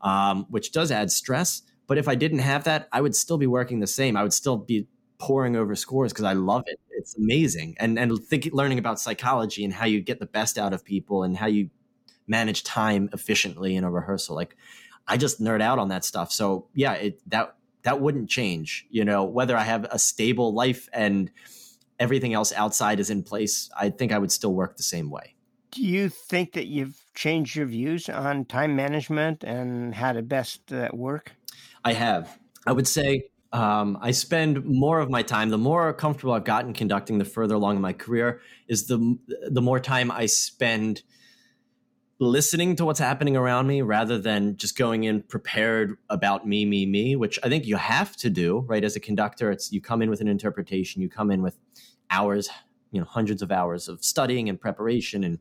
um, 0.00 0.46
which 0.48 0.72
does 0.72 0.90
add 0.90 1.12
stress. 1.12 1.60
But 1.86 1.98
if 1.98 2.08
I 2.08 2.14
didn't 2.14 2.38
have 2.38 2.64
that, 2.64 2.88
I 2.90 3.02
would 3.02 3.14
still 3.14 3.36
be 3.36 3.46
working 3.46 3.80
the 3.80 3.86
same. 3.86 4.16
I 4.16 4.22
would 4.22 4.32
still 4.32 4.56
be 4.56 4.88
pouring 5.18 5.56
over 5.56 5.76
scores 5.76 6.10
because 6.10 6.24
I 6.24 6.32
love 6.32 6.62
it. 6.68 6.80
It's 6.92 7.14
amazing, 7.18 7.76
and 7.78 7.98
and 7.98 8.18
think, 8.18 8.48
learning 8.50 8.78
about 8.78 8.98
psychology 8.98 9.62
and 9.62 9.74
how 9.74 9.84
you 9.84 10.00
get 10.00 10.18
the 10.18 10.24
best 10.24 10.56
out 10.56 10.72
of 10.72 10.82
people 10.82 11.22
and 11.22 11.36
how 11.36 11.48
you 11.48 11.68
manage 12.26 12.64
time 12.64 13.10
efficiently 13.12 13.76
in 13.76 13.84
a 13.84 13.90
rehearsal. 13.90 14.34
Like 14.36 14.56
I 15.06 15.18
just 15.18 15.38
nerd 15.38 15.60
out 15.60 15.78
on 15.78 15.88
that 15.88 16.02
stuff. 16.02 16.32
So 16.32 16.68
yeah, 16.72 16.94
it, 16.94 17.20
that 17.28 17.56
that 17.82 18.00
wouldn't 18.00 18.30
change. 18.30 18.86
You 18.88 19.04
know, 19.04 19.24
whether 19.24 19.54
I 19.54 19.64
have 19.64 19.84
a 19.90 19.98
stable 19.98 20.54
life 20.54 20.88
and 20.94 21.30
everything 22.00 22.32
else 22.34 22.52
outside 22.52 22.98
is 22.98 23.10
in 23.10 23.22
place, 23.22 23.70
I 23.78 23.90
think 23.90 24.10
I 24.10 24.18
would 24.18 24.32
still 24.32 24.54
work 24.54 24.76
the 24.76 24.82
same 24.82 25.10
way. 25.10 25.36
Do 25.70 25.82
you 25.84 26.08
think 26.08 26.54
that 26.54 26.66
you've 26.66 27.00
changed 27.14 27.54
your 27.54 27.66
views 27.66 28.08
on 28.08 28.44
time 28.46 28.74
management 28.74 29.44
and 29.44 29.94
how 29.94 30.12
to 30.12 30.22
best 30.22 30.72
uh, 30.72 30.88
work? 30.92 31.36
I 31.84 31.92
have. 31.92 32.38
I 32.66 32.72
would 32.72 32.88
say 32.88 33.30
um, 33.52 33.98
I 34.00 34.10
spend 34.10 34.64
more 34.64 34.98
of 34.98 35.10
my 35.10 35.22
time. 35.22 35.50
The 35.50 35.58
more 35.58 35.92
comfortable 35.92 36.32
I've 36.32 36.44
gotten 36.44 36.72
conducting, 36.72 37.18
the 37.18 37.24
further 37.24 37.54
along 37.54 37.76
in 37.76 37.82
my 37.82 37.92
career 37.92 38.40
is 38.66 38.86
the 38.86 39.18
the 39.48 39.62
more 39.62 39.78
time 39.78 40.10
I 40.10 40.26
spend 40.26 41.02
listening 42.18 42.76
to 42.76 42.84
what's 42.84 42.98
happening 42.98 43.34
around 43.36 43.66
me 43.66 43.80
rather 43.80 44.18
than 44.18 44.56
just 44.56 44.76
going 44.76 45.04
in 45.04 45.22
prepared 45.22 45.96
about 46.10 46.46
me, 46.46 46.64
me, 46.66 46.84
me. 46.84 47.16
Which 47.16 47.38
I 47.42 47.48
think 47.48 47.64
you 47.64 47.76
have 47.76 48.16
to 48.16 48.30
do, 48.30 48.60
right? 48.68 48.84
As 48.84 48.94
a 48.94 49.00
conductor, 49.00 49.50
it's 49.50 49.72
you 49.72 49.80
come 49.80 50.02
in 50.02 50.10
with 50.10 50.20
an 50.20 50.28
interpretation. 50.28 51.00
You 51.00 51.08
come 51.08 51.30
in 51.30 51.42
with 51.42 51.56
hours, 52.10 52.48
you 52.90 53.00
know, 53.00 53.06
hundreds 53.06 53.42
of 53.42 53.52
hours 53.52 53.88
of 53.88 54.04
studying 54.04 54.48
and 54.48 54.60
preparation 54.60 55.24
and 55.24 55.38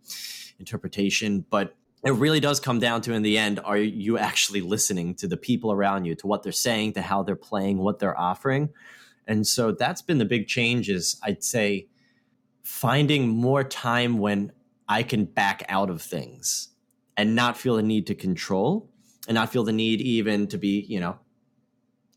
interpretation. 0.60 1.46
But 1.50 1.76
it 2.04 2.12
really 2.12 2.40
does 2.40 2.60
come 2.60 2.80
down 2.80 3.02
to 3.02 3.14
in 3.14 3.24
the 3.24 3.38
end, 3.38 3.60
are 3.64 3.78
you 3.78 4.18
actually 4.18 4.62
listening 4.62 5.16
to 5.16 5.28
the 5.28 5.38
people 5.38 5.72
around 5.72 6.06
you, 6.06 6.16
to 6.16 6.28
what 6.28 6.44
they're 6.44 6.52
saying, 6.52 6.94
to 6.94 7.02
how 7.02 7.24
they're 7.24 7.36
playing, 7.36 7.80
what 7.80 8.00
they're 8.00 8.18
offering? 8.18 8.70
And 9.28 9.46
so 9.46 9.72
that's 9.72 10.02
been 10.02 10.18
the 10.18 10.26
big 10.26 10.48
change 10.48 10.90
is 10.90 11.20
I'd 11.24 11.44
say 11.44 11.88
finding 12.64 13.28
more 13.28 13.64
time 13.64 14.18
when 14.18 14.52
I 14.88 15.04
can 15.04 15.26
back 15.26 15.64
out 15.70 15.90
of 15.90 16.02
things 16.02 16.70
and 17.18 17.36
not 17.36 17.58
feel 17.58 17.76
the 17.76 17.84
need 17.84 18.08
to 18.08 18.16
control 18.16 18.90
and 19.28 19.36
not 19.36 19.52
feel 19.52 19.64
the 19.64 19.74
need 19.74 20.02
even 20.02 20.48
to 20.48 20.58
be, 20.58 20.86
you 20.88 21.00
know, 21.00 21.20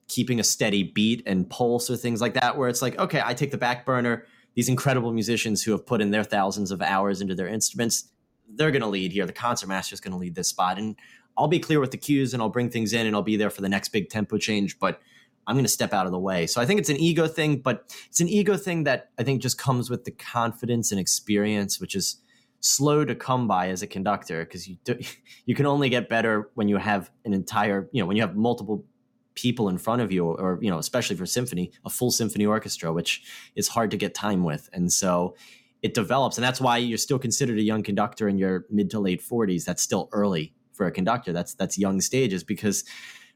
keeping 0.09 0.40
a 0.40 0.44
steady 0.44 0.82
beat 0.82 1.23
and 1.26 1.50
pulse 1.50 1.90
or 1.90 1.97
things 1.97 2.21
like 2.21 2.35
that, 2.35 2.56
where 2.56 2.68
it's 2.68 2.82
like, 2.82 2.99
okay, 2.99 3.21
I 3.25 3.35
take 3.35 3.50
the 3.50 3.59
back 3.59 3.85
burner, 3.85 4.26
these 4.54 4.68
incredible 4.68 5.12
musicians 5.12 5.62
who 5.62 5.73
have 5.73 5.87
put 5.87 6.00
in 6.00 6.11
their 6.11 6.25
thousands 6.25 6.71
of 6.71 6.82
hours 6.82 7.21
into 7.21 7.35
their 7.35 7.49
instruments, 7.49 8.11
they're 8.54 8.71
going 8.71 8.82
to 8.82 8.88
lead 8.88 9.12
here. 9.12 9.26
The 9.26 9.32
concert 9.32 9.68
master 9.68 9.94
is 9.94 10.00
going 10.00 10.12
to 10.12 10.18
lead 10.18 10.35
this 10.35 10.49
spot. 10.49 10.78
And 10.78 10.97
I'll 11.37 11.49
be 11.49 11.59
clear 11.59 11.80
with 11.80 11.90
the 11.90 11.97
cues 11.97 12.35
and 12.35 12.42
I'll 12.42 12.50
bring 12.50 12.71
things 12.71 12.92
in 12.92 13.06
and 13.06 13.16
I'll 13.16 13.23
be 13.23 13.37
there 13.37 13.50
for 13.50 13.62
the 13.62 13.68
next 13.68 13.88
big 13.88 14.11
tempo 14.11 14.37
change, 14.37 14.78
but 14.78 15.00
I'm 15.47 15.56
going 15.56 15.64
to 15.64 15.71
step 15.71 15.92
out 15.92 16.06
of 16.06 16.12
the 16.12 16.18
way. 16.18 16.47
So 16.47 16.61
I 16.61 16.66
think 16.66 16.78
it's 16.78 16.90
an 16.90 16.99
ego 16.99 17.26
thing, 17.26 17.59
but 17.59 17.85
it's 18.06 18.21
an 18.21 18.28
ego 18.28 18.56
thing 18.56 18.85
that 18.85 19.11
I 19.18 19.23
think 19.23 19.42
just 19.42 19.59
comes 19.59 19.90
with 19.90 20.04
the 20.04 20.11
confidence 20.11 20.92
and 20.92 21.00
experience, 21.00 21.80
which 21.80 21.94
is 21.94 22.16
slow 22.61 23.04
to 23.04 23.14
come 23.14 23.49
by 23.49 23.68
as 23.71 23.82
a 23.82 23.87
conductor 23.87 24.44
because 24.44 24.68
you 24.68 24.76
do, 24.85 24.99
you 25.47 25.54
can 25.54 25.66
only 25.66 25.88
get 25.88 26.09
better 26.09 26.50
when 26.54 26.68
you 26.68 26.76
have 26.76 27.11
an 27.25 27.35
entire, 27.35 27.88
you 27.92 28.00
know, 28.00 28.06
when 28.06 28.16
you 28.16 28.23
have 28.23 28.37
multiple 28.37 28.85
people 29.34 29.68
in 29.68 29.78
front 29.78 30.02
of 30.02 30.12
you 30.12 30.26
or 30.26 30.58
you 30.60 30.70
know 30.70 30.78
especially 30.78 31.16
for 31.16 31.26
symphony 31.26 31.72
a 31.84 31.90
full 31.90 32.10
symphony 32.10 32.44
orchestra 32.44 32.92
which 32.92 33.22
is 33.56 33.68
hard 33.68 33.90
to 33.90 33.96
get 33.96 34.14
time 34.14 34.44
with. 34.44 34.68
And 34.72 34.92
so 34.92 35.34
it 35.82 35.94
develops 35.94 36.36
and 36.36 36.44
that's 36.44 36.60
why 36.60 36.78
you're 36.78 36.98
still 36.98 37.18
considered 37.18 37.58
a 37.58 37.62
young 37.62 37.82
conductor 37.82 38.28
in 38.28 38.38
your 38.38 38.66
mid 38.70 38.90
to 38.90 39.00
late 39.00 39.22
40s 39.22 39.64
that's 39.64 39.82
still 39.82 40.08
early 40.12 40.54
for 40.72 40.86
a 40.86 40.92
conductor. 40.92 41.32
That's 41.32 41.54
that's 41.54 41.78
young 41.78 42.00
stages 42.00 42.44
because 42.44 42.84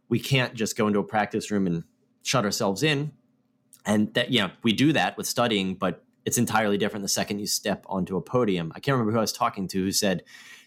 we 0.08 0.20
can't 0.20 0.54
just 0.54 0.76
go 0.76 0.86
into 0.86 0.98
a 0.98 1.04
practice 1.04 1.50
room 1.50 1.66
and 1.66 1.84
shut 2.22 2.44
ourselves 2.44 2.82
in. 2.82 3.12
And 3.84 4.12
that 4.14 4.30
yeah 4.30 4.50
we 4.62 4.72
do 4.72 4.92
that 4.92 5.16
with 5.16 5.26
studying 5.26 5.74
but 5.74 6.02
it's 6.24 6.38
entirely 6.38 6.76
different 6.76 7.04
the 7.04 7.08
second 7.08 7.38
you 7.38 7.46
step 7.46 7.84
onto 7.88 8.16
a 8.16 8.20
podium. 8.20 8.72
I 8.74 8.80
can't 8.80 8.94
remember 8.94 9.12
who 9.12 9.18
i 9.18 9.20
was 9.20 9.32
talking 9.32 9.68
to 9.68 9.78
who 9.78 9.92
said 9.92 10.24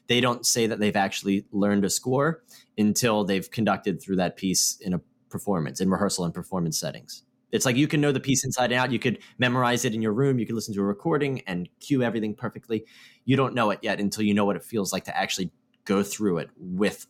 they 0.09 0.19
don't 0.19 0.45
say 0.45 0.65
that 0.67 0.79
they've 0.79 0.95
actually 0.95 1.45
learned 1.51 1.85
a 1.85 1.89
score 1.89 2.43
until 2.77 3.23
they've 3.23 3.49
conducted 3.49 4.01
through 4.01 4.15
that 4.17 4.35
piece 4.35 4.77
in 4.81 4.93
a 4.93 5.01
performance 5.29 5.79
in 5.79 5.89
rehearsal 5.89 6.25
and 6.25 6.33
performance 6.33 6.79
settings. 6.79 7.23
It's 7.51 7.65
like 7.65 7.75
you 7.75 7.87
can 7.87 8.01
know 8.01 8.11
the 8.11 8.19
piece 8.19 8.45
inside 8.45 8.71
and 8.71 8.79
out. 8.79 8.91
You 8.91 8.99
could 8.99 9.19
memorize 9.39 9.85
it 9.85 9.95
in 9.95 10.01
your 10.01 10.13
room. 10.13 10.39
You 10.39 10.45
could 10.45 10.55
listen 10.55 10.73
to 10.75 10.81
a 10.81 10.85
recording 10.85 11.41
and 11.47 11.67
cue 11.79 12.03
everything 12.03 12.35
perfectly. 12.35 12.85
You 13.25 13.37
don't 13.37 13.55
know 13.55 13.71
it 13.71 13.79
yet 13.81 13.99
until 13.99 14.23
you 14.23 14.33
know 14.33 14.45
what 14.45 14.55
it 14.55 14.63
feels 14.63 14.93
like 14.93 15.05
to 15.05 15.17
actually 15.17 15.51
go 15.85 16.03
through 16.03 16.39
it 16.39 16.49
with 16.57 17.07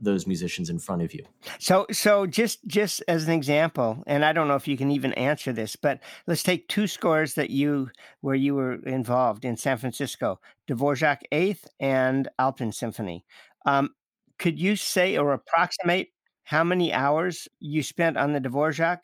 those 0.00 0.26
musicians 0.26 0.70
in 0.70 0.78
front 0.78 1.02
of 1.02 1.12
you. 1.12 1.24
So, 1.58 1.86
so 1.90 2.26
just 2.26 2.66
just 2.66 3.02
as 3.06 3.24
an 3.24 3.32
example, 3.32 4.02
and 4.06 4.24
I 4.24 4.32
don't 4.32 4.48
know 4.48 4.54
if 4.54 4.66
you 4.66 4.76
can 4.76 4.90
even 4.90 5.12
answer 5.14 5.52
this, 5.52 5.76
but 5.76 6.00
let's 6.26 6.42
take 6.42 6.68
two 6.68 6.86
scores 6.86 7.34
that 7.34 7.50
you 7.50 7.90
where 8.20 8.34
you 8.34 8.54
were 8.54 8.76
involved 8.86 9.44
in 9.44 9.56
San 9.56 9.76
Francisco: 9.76 10.40
Dvorak 10.68 11.18
Eighth 11.32 11.68
and 11.78 12.28
Alpine 12.38 12.72
Symphony. 12.72 13.24
Um, 13.66 13.90
could 14.38 14.58
you 14.58 14.76
say 14.76 15.18
or 15.18 15.32
approximate 15.32 16.08
how 16.50 16.64
many 16.64 16.92
hours 16.92 17.46
you 17.60 17.80
spent 17.80 18.16
on 18.16 18.32
the 18.32 18.40
Dvorak 18.40 18.98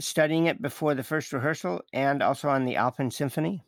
studying 0.00 0.46
it 0.46 0.60
before 0.60 0.96
the 0.96 1.04
first 1.04 1.32
rehearsal, 1.32 1.80
and 1.92 2.24
also 2.24 2.48
on 2.48 2.64
the 2.64 2.74
Alpine 2.74 3.12
Symphony? 3.12 3.62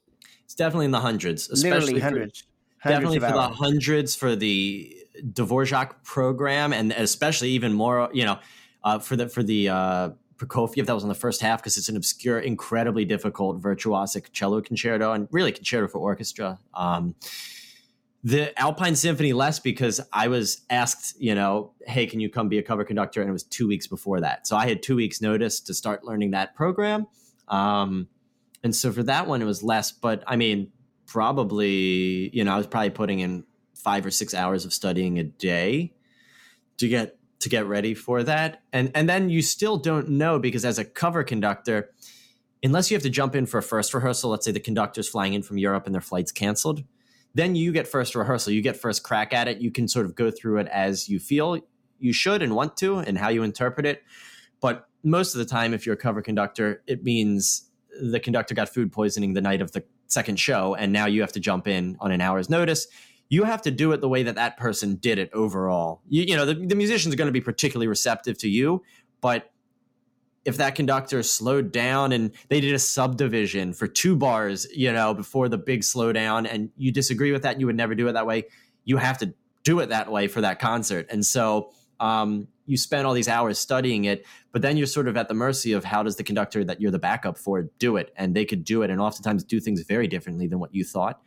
It's 0.44 0.56
definitely 0.56 0.86
in 0.86 0.90
the 0.90 0.98
hundreds, 0.98 1.48
especially 1.48 1.94
Literally 1.94 2.00
hundreds. 2.00 2.40
For, 2.40 2.46
hundreds 2.88 3.14
definitely 3.14 3.18
for 3.20 3.26
hours. 3.26 3.50
the 3.50 3.54
hundreds 3.54 4.16
for 4.16 4.34
the 4.34 4.96
Dvorak 5.22 6.02
program, 6.02 6.72
and 6.72 6.90
especially 6.90 7.50
even 7.50 7.72
more, 7.72 8.10
you 8.12 8.24
know, 8.24 8.40
uh, 8.82 8.98
for 8.98 9.14
the 9.14 9.28
for 9.28 9.44
the 9.44 9.68
uh, 9.68 10.10
Prokofiev 10.36 10.86
that 10.86 10.94
was 10.94 11.04
in 11.04 11.08
the 11.08 11.14
first 11.14 11.40
half 11.40 11.60
because 11.60 11.76
it's 11.76 11.88
an 11.88 11.96
obscure, 11.96 12.40
incredibly 12.40 13.04
difficult 13.04 13.62
virtuosic 13.62 14.32
cello 14.32 14.60
concerto 14.60 15.12
and 15.12 15.28
really 15.30 15.52
concerto 15.52 15.86
for 15.86 15.98
orchestra. 15.98 16.58
Um, 16.74 17.14
the 18.22 18.58
Alpine 18.60 18.96
Symphony 18.96 19.32
less 19.32 19.58
because 19.58 20.00
I 20.12 20.28
was 20.28 20.62
asked, 20.68 21.20
you 21.20 21.34
know, 21.34 21.72
hey, 21.86 22.06
can 22.06 22.20
you 22.20 22.28
come 22.28 22.48
be 22.48 22.58
a 22.58 22.62
cover 22.62 22.84
conductor? 22.84 23.20
And 23.20 23.30
it 23.30 23.32
was 23.32 23.44
two 23.44 23.66
weeks 23.66 23.86
before 23.86 24.20
that, 24.20 24.46
so 24.46 24.56
I 24.56 24.68
had 24.68 24.82
two 24.82 24.96
weeks 24.96 25.20
notice 25.20 25.60
to 25.60 25.74
start 25.74 26.04
learning 26.04 26.32
that 26.32 26.54
program. 26.54 27.06
Um, 27.48 28.08
and 28.62 28.76
so 28.76 28.92
for 28.92 29.02
that 29.04 29.26
one, 29.26 29.40
it 29.40 29.46
was 29.46 29.62
less. 29.62 29.90
But 29.90 30.22
I 30.26 30.36
mean, 30.36 30.70
probably, 31.06 32.30
you 32.34 32.44
know, 32.44 32.52
I 32.52 32.58
was 32.58 32.66
probably 32.66 32.90
putting 32.90 33.20
in 33.20 33.44
five 33.74 34.04
or 34.04 34.10
six 34.10 34.34
hours 34.34 34.64
of 34.64 34.72
studying 34.72 35.18
a 35.18 35.24
day 35.24 35.92
to 36.76 36.88
get 36.88 37.16
to 37.40 37.48
get 37.48 37.66
ready 37.66 37.94
for 37.94 38.22
that 38.22 38.62
and 38.72 38.90
and 38.94 39.08
then 39.08 39.30
you 39.30 39.40
still 39.40 39.78
don't 39.78 40.08
know 40.08 40.38
because 40.38 40.64
as 40.64 40.78
a 40.78 40.84
cover 40.84 41.24
conductor 41.24 41.90
unless 42.62 42.90
you 42.90 42.94
have 42.94 43.02
to 43.02 43.08
jump 43.08 43.34
in 43.34 43.46
for 43.46 43.58
a 43.58 43.62
first 43.62 43.94
rehearsal 43.94 44.30
let's 44.30 44.44
say 44.44 44.52
the 44.52 44.60
conductor's 44.60 45.08
flying 45.08 45.32
in 45.32 45.42
from 45.42 45.56
europe 45.56 45.86
and 45.86 45.94
their 45.94 46.02
flight's 46.02 46.30
canceled 46.30 46.84
then 47.34 47.54
you 47.54 47.72
get 47.72 47.86
first 47.86 48.14
rehearsal. 48.14 48.52
You 48.52 48.62
get 48.62 48.76
first 48.76 49.02
crack 49.02 49.32
at 49.32 49.48
it. 49.48 49.58
You 49.58 49.70
can 49.70 49.88
sort 49.88 50.06
of 50.06 50.14
go 50.14 50.30
through 50.30 50.58
it 50.58 50.68
as 50.68 51.08
you 51.08 51.18
feel. 51.18 51.58
You 51.98 52.12
should 52.12 52.42
and 52.42 52.54
want 52.54 52.76
to 52.78 52.98
and 52.98 53.18
how 53.18 53.28
you 53.28 53.42
interpret 53.42 53.86
it. 53.86 54.02
But 54.60 54.88
most 55.02 55.34
of 55.34 55.38
the 55.38 55.44
time 55.44 55.72
if 55.72 55.86
you're 55.86 55.94
a 55.94 55.98
cover 55.98 56.20
conductor 56.20 56.82
it 56.86 57.02
means 57.02 57.70
the 58.02 58.20
conductor 58.20 58.54
got 58.54 58.68
food 58.68 58.92
poisoning 58.92 59.32
the 59.34 59.40
night 59.40 59.62
of 59.62 59.72
the 59.72 59.82
second 60.06 60.38
show 60.38 60.74
and 60.74 60.92
now 60.92 61.06
you 61.06 61.20
have 61.20 61.32
to 61.32 61.40
jump 61.40 61.66
in 61.66 61.96
on 62.00 62.10
an 62.10 62.20
hour's 62.20 62.50
notice. 62.50 62.86
You 63.28 63.44
have 63.44 63.62
to 63.62 63.70
do 63.70 63.92
it 63.92 64.00
the 64.00 64.08
way 64.08 64.22
that 64.24 64.34
that 64.34 64.56
person 64.56 64.96
did 64.96 65.18
it 65.18 65.30
overall. 65.32 66.02
You, 66.08 66.24
you 66.24 66.36
know, 66.36 66.44
the, 66.44 66.54
the 66.54 66.74
musician's 66.74 67.14
are 67.14 67.16
going 67.16 67.28
to 67.28 67.32
be 67.32 67.40
particularly 67.40 67.86
receptive 67.86 68.36
to 68.38 68.48
you, 68.48 68.82
but 69.20 69.52
if 70.44 70.56
that 70.56 70.74
conductor 70.74 71.22
slowed 71.22 71.70
down 71.70 72.12
and 72.12 72.32
they 72.48 72.60
did 72.60 72.74
a 72.74 72.78
subdivision 72.78 73.72
for 73.74 73.86
two 73.86 74.16
bars, 74.16 74.66
you 74.74 74.92
know, 74.92 75.12
before 75.12 75.48
the 75.48 75.58
big 75.58 75.82
slowdown, 75.82 76.48
and 76.50 76.70
you 76.76 76.90
disagree 76.92 77.32
with 77.32 77.42
that, 77.42 77.60
you 77.60 77.66
would 77.66 77.76
never 77.76 77.94
do 77.94 78.08
it 78.08 78.12
that 78.12 78.26
way, 78.26 78.44
you 78.84 78.96
have 78.96 79.18
to 79.18 79.34
do 79.64 79.80
it 79.80 79.90
that 79.90 80.10
way 80.10 80.26
for 80.28 80.40
that 80.40 80.58
concert. 80.58 81.06
And 81.10 81.24
so 81.24 81.70
um, 82.00 82.48
you 82.64 82.78
spend 82.78 83.06
all 83.06 83.12
these 83.12 83.28
hours 83.28 83.58
studying 83.58 84.04
it, 84.04 84.24
but 84.52 84.62
then 84.62 84.78
you're 84.78 84.86
sort 84.86 85.08
of 85.08 85.16
at 85.16 85.28
the 85.28 85.34
mercy 85.34 85.72
of 85.72 85.84
how 85.84 86.02
does 86.02 86.16
the 86.16 86.24
conductor 86.24 86.64
that 86.64 86.80
you're 86.80 86.90
the 86.90 86.98
backup 86.98 87.36
for 87.36 87.68
do 87.78 87.96
it, 87.96 88.12
and 88.16 88.34
they 88.34 88.46
could 88.46 88.64
do 88.64 88.82
it, 88.82 88.90
and 88.90 89.00
oftentimes 89.00 89.44
do 89.44 89.60
things 89.60 89.82
very 89.82 90.08
differently 90.08 90.46
than 90.46 90.58
what 90.58 90.74
you 90.74 90.84
thought. 90.84 91.20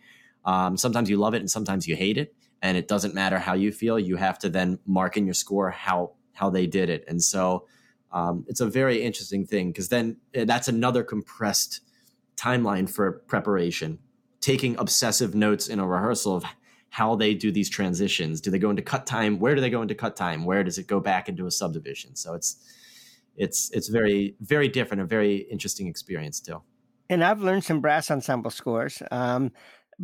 Um, 0.46 0.76
sometimes 0.76 1.10
you 1.10 1.18
love 1.18 1.36
it 1.36 1.40
and 1.40 1.50
sometimes 1.50 1.88
you 1.88 1.96
hate 1.96 2.18
it, 2.18 2.34
and 2.64 2.76
it 2.76 2.88
doesn't 2.88 3.14
matter 3.14 3.38
how 3.38 3.54
you 3.54 3.72
feel. 3.72 4.00
You 4.00 4.16
have 4.16 4.40
to 4.40 4.50
then 4.50 4.80
mark 4.86 5.18
in 5.18 5.26
your 5.26 5.36
score 5.36 5.70
how 5.70 6.14
how 6.34 6.50
they 6.50 6.66
did 6.66 6.90
it, 6.90 7.04
and 7.08 7.22
so 7.22 7.68
um, 8.14 8.46
it's 8.48 8.62
a 8.62 8.68
very 8.68 9.02
interesting 9.02 9.46
thing 9.46 9.72
because 9.72 9.90
then 9.90 10.18
eh, 10.34 10.46
that's 10.46 10.68
another 10.68 11.04
compressed 11.04 11.82
timeline 12.38 12.90
for 12.90 13.24
preparation. 13.28 14.00
Taking 14.40 14.78
obsessive 14.78 15.34
notes 15.34 15.68
in 15.68 15.80
a 15.80 15.88
rehearsal 15.88 16.36
of 16.36 16.44
how 16.90 17.16
they 17.16 17.34
do 17.34 17.52
these 17.52 17.70
transitions. 17.70 18.40
Do 18.40 18.52
they 18.52 18.60
go 18.60 18.70
into 18.70 18.84
cut 18.84 19.08
time? 19.08 19.40
Where 19.40 19.56
do 19.56 19.62
they 19.62 19.70
go 19.72 19.82
into 19.82 19.96
cut 19.96 20.16
time? 20.16 20.46
Where 20.46 20.64
does 20.64 20.78
it 20.78 20.86
go 20.86 21.00
back 21.00 21.28
into 21.28 21.48
a 21.48 21.52
subdivision? 21.52 22.16
So 22.16 22.36
it's 22.36 22.58
it's 23.36 23.72
it's 23.72 23.88
very 23.88 24.36
very 24.42 24.68
different, 24.68 25.02
a 25.02 25.06
very 25.06 25.38
interesting 25.50 25.88
experience 25.88 26.40
too. 26.40 26.62
And 27.10 27.24
I've 27.24 27.42
learned 27.42 27.64
some 27.64 27.82
brass 27.82 28.12
ensemble 28.12 28.52
scores. 28.52 29.02
Um, 29.10 29.52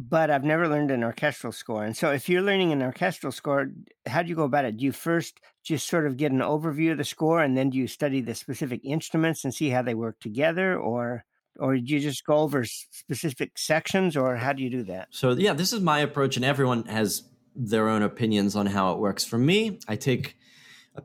but 0.01 0.31
I've 0.31 0.45
never 0.45 0.69
learned 0.69 0.91
an 0.91 1.03
orchestral 1.03 1.51
score. 1.51 1.83
And 1.83 1.95
so, 1.95 2.11
if 2.11 2.29
you're 2.29 2.41
learning 2.41 2.71
an 2.71 2.81
orchestral 2.81 3.33
score, 3.33 3.69
how 4.05 4.21
do 4.21 4.29
you 4.29 4.35
go 4.35 4.45
about 4.45 4.63
it? 4.63 4.77
Do 4.77 4.85
you 4.85 4.93
first 4.93 5.41
just 5.61 5.89
sort 5.89 6.07
of 6.07 6.15
get 6.15 6.31
an 6.31 6.39
overview 6.39 6.93
of 6.93 6.97
the 6.97 7.03
score, 7.03 7.41
and 7.41 7.57
then 7.57 7.69
do 7.69 7.77
you 7.77 7.85
study 7.85 8.21
the 8.21 8.33
specific 8.33 8.79
instruments 8.85 9.43
and 9.43 9.53
see 9.53 9.69
how 9.69 9.81
they 9.81 9.93
work 9.93 10.17
together, 10.21 10.77
or 10.77 11.25
or 11.59 11.75
do 11.75 11.83
you 11.93 11.99
just 11.99 12.25
go 12.25 12.37
over 12.37 12.63
specific 12.63 13.57
sections, 13.57 14.15
or 14.15 14.37
how 14.37 14.53
do 14.53 14.63
you 14.63 14.69
do 14.69 14.83
that? 14.83 15.09
So, 15.11 15.31
yeah, 15.31 15.51
this 15.51 15.73
is 15.73 15.81
my 15.81 15.99
approach, 15.99 16.37
and 16.37 16.45
everyone 16.45 16.85
has 16.85 17.23
their 17.53 17.89
own 17.89 18.01
opinions 18.01 18.55
on 18.55 18.67
how 18.67 18.93
it 18.93 18.99
works. 18.99 19.25
For 19.25 19.37
me, 19.37 19.79
I 19.85 19.97
take, 19.97 20.37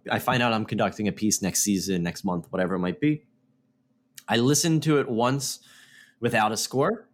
I 0.08 0.20
find 0.20 0.40
out 0.40 0.52
I'm 0.52 0.66
conducting 0.66 1.08
a 1.08 1.12
piece 1.12 1.42
next 1.42 1.62
season, 1.62 2.04
next 2.04 2.24
month, 2.24 2.46
whatever 2.50 2.76
it 2.76 2.78
might 2.78 3.00
be. 3.00 3.24
I 4.28 4.36
listen 4.36 4.78
to 4.82 5.00
it 5.00 5.08
once 5.08 5.58
without 6.20 6.52
a 6.52 6.56
score 6.56 7.08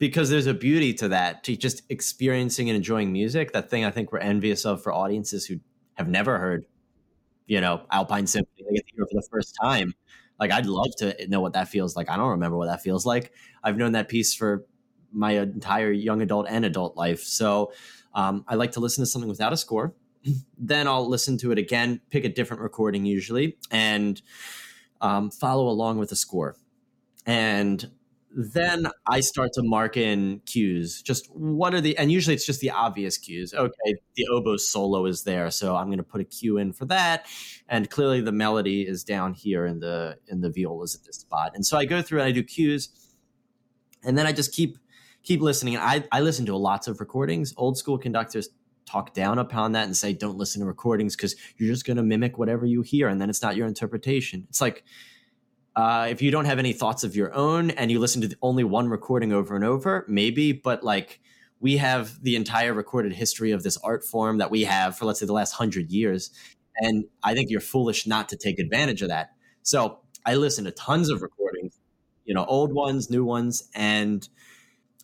because 0.00 0.30
there's 0.30 0.46
a 0.46 0.54
beauty 0.54 0.92
to 0.94 1.06
that 1.08 1.44
to 1.44 1.56
just 1.56 1.82
experiencing 1.88 2.68
and 2.68 2.76
enjoying 2.76 3.12
music 3.12 3.52
that 3.52 3.70
thing 3.70 3.84
i 3.84 3.90
think 3.92 4.10
we're 4.10 4.18
envious 4.18 4.64
of 4.64 4.82
for 4.82 4.92
audiences 4.92 5.46
who 5.46 5.60
have 5.94 6.08
never 6.08 6.38
heard 6.38 6.66
you 7.50 7.60
know 7.60 7.82
alpine 7.90 8.26
symphony 8.26 8.64
they 8.66 8.76
get 8.76 8.86
to 8.86 8.94
hear 8.94 9.04
for 9.06 9.20
the 9.20 9.28
first 9.30 9.56
time. 9.60 9.92
Like 10.38 10.52
i'd 10.52 10.66
love 10.66 10.94
to 10.98 11.28
know 11.28 11.40
what 11.40 11.52
that 11.52 11.68
feels 11.68 11.96
like. 11.96 12.08
I 12.08 12.16
don't 12.16 12.30
remember 12.30 12.56
what 12.56 12.68
that 12.68 12.80
feels 12.80 13.04
like. 13.04 13.32
I've 13.62 13.76
known 13.76 13.92
that 13.92 14.08
piece 14.08 14.32
for 14.34 14.64
my 15.12 15.32
entire 15.32 15.90
young 15.90 16.22
adult 16.22 16.46
and 16.48 16.64
adult 16.64 16.96
life. 16.96 17.20
So 17.22 17.72
um, 18.14 18.44
i 18.48 18.54
like 18.54 18.72
to 18.72 18.80
listen 18.80 19.02
to 19.02 19.06
something 19.06 19.28
without 19.28 19.52
a 19.52 19.56
score. 19.56 19.94
Then 20.58 20.86
i'll 20.86 21.08
listen 21.08 21.36
to 21.38 21.50
it 21.50 21.58
again 21.58 22.00
pick 22.10 22.24
a 22.24 22.28
different 22.28 22.62
recording 22.62 23.04
usually 23.04 23.56
and 23.70 24.22
um, 25.00 25.30
follow 25.30 25.68
along 25.68 25.98
with 25.98 26.10
the 26.10 26.16
score. 26.16 26.56
And 27.26 27.90
then 28.32 28.86
I 29.08 29.20
start 29.20 29.52
to 29.54 29.62
mark 29.62 29.96
in 29.96 30.40
cues. 30.46 31.02
Just 31.02 31.26
what 31.32 31.74
are 31.74 31.80
the, 31.80 31.96
and 31.98 32.12
usually 32.12 32.34
it's 32.34 32.46
just 32.46 32.60
the 32.60 32.70
obvious 32.70 33.18
cues. 33.18 33.52
Okay, 33.52 33.94
the 34.14 34.26
oboe 34.30 34.56
solo 34.56 35.06
is 35.06 35.24
there, 35.24 35.50
so 35.50 35.74
I'm 35.74 35.86
going 35.86 35.98
to 35.98 36.04
put 36.04 36.20
a 36.20 36.24
cue 36.24 36.56
in 36.56 36.72
for 36.72 36.84
that, 36.86 37.26
and 37.68 37.90
clearly 37.90 38.20
the 38.20 38.32
melody 38.32 38.82
is 38.82 39.02
down 39.02 39.34
here 39.34 39.66
in 39.66 39.80
the 39.80 40.18
in 40.28 40.40
the 40.40 40.50
violas 40.50 40.94
at 40.94 41.04
this 41.04 41.16
spot. 41.16 41.52
And 41.54 41.66
so 41.66 41.76
I 41.76 41.84
go 41.84 42.02
through 42.02 42.20
and 42.20 42.28
I 42.28 42.32
do 42.32 42.42
cues, 42.42 42.90
and 44.04 44.16
then 44.16 44.26
I 44.26 44.32
just 44.32 44.54
keep 44.54 44.78
keep 45.24 45.40
listening. 45.40 45.74
And 45.74 45.82
I 45.84 46.04
I 46.12 46.20
listen 46.20 46.46
to 46.46 46.56
lots 46.56 46.86
of 46.86 47.00
recordings. 47.00 47.52
Old 47.56 47.78
school 47.78 47.98
conductors 47.98 48.48
talk 48.86 49.12
down 49.12 49.38
upon 49.38 49.72
that 49.72 49.84
and 49.84 49.96
say 49.96 50.12
don't 50.12 50.36
listen 50.36 50.60
to 50.60 50.66
recordings 50.66 51.14
because 51.16 51.34
you're 51.56 51.70
just 51.70 51.84
going 51.84 51.96
to 51.96 52.02
mimic 52.02 52.38
whatever 52.38 52.64
you 52.64 52.82
hear, 52.82 53.08
and 53.08 53.20
then 53.20 53.28
it's 53.28 53.42
not 53.42 53.56
your 53.56 53.66
interpretation. 53.66 54.46
It's 54.48 54.60
like 54.60 54.84
uh, 55.76 56.08
if 56.10 56.20
you 56.20 56.30
don't 56.30 56.46
have 56.46 56.58
any 56.58 56.72
thoughts 56.72 57.04
of 57.04 57.14
your 57.14 57.32
own 57.34 57.70
and 57.70 57.90
you 57.90 57.98
listen 57.98 58.22
to 58.22 58.28
the, 58.28 58.36
only 58.42 58.64
one 58.64 58.88
recording 58.88 59.32
over 59.32 59.54
and 59.54 59.64
over, 59.64 60.04
maybe, 60.08 60.52
but 60.52 60.82
like 60.82 61.20
we 61.60 61.76
have 61.76 62.22
the 62.22 62.36
entire 62.36 62.74
recorded 62.74 63.12
history 63.12 63.52
of 63.52 63.62
this 63.62 63.76
art 63.78 64.04
form 64.04 64.38
that 64.38 64.50
we 64.50 64.64
have 64.64 64.96
for, 64.96 65.04
let's 65.04 65.20
say, 65.20 65.26
the 65.26 65.32
last 65.32 65.52
hundred 65.52 65.90
years. 65.90 66.30
And 66.76 67.04
I 67.22 67.34
think 67.34 67.50
you're 67.50 67.60
foolish 67.60 68.06
not 68.06 68.28
to 68.30 68.36
take 68.36 68.58
advantage 68.58 69.02
of 69.02 69.08
that. 69.08 69.30
So 69.62 70.00
I 70.24 70.34
listen 70.34 70.64
to 70.64 70.70
tons 70.70 71.10
of 71.10 71.22
recordings, 71.22 71.78
you 72.24 72.34
know, 72.34 72.44
old 72.44 72.72
ones, 72.72 73.10
new 73.10 73.24
ones, 73.24 73.68
and 73.74 74.26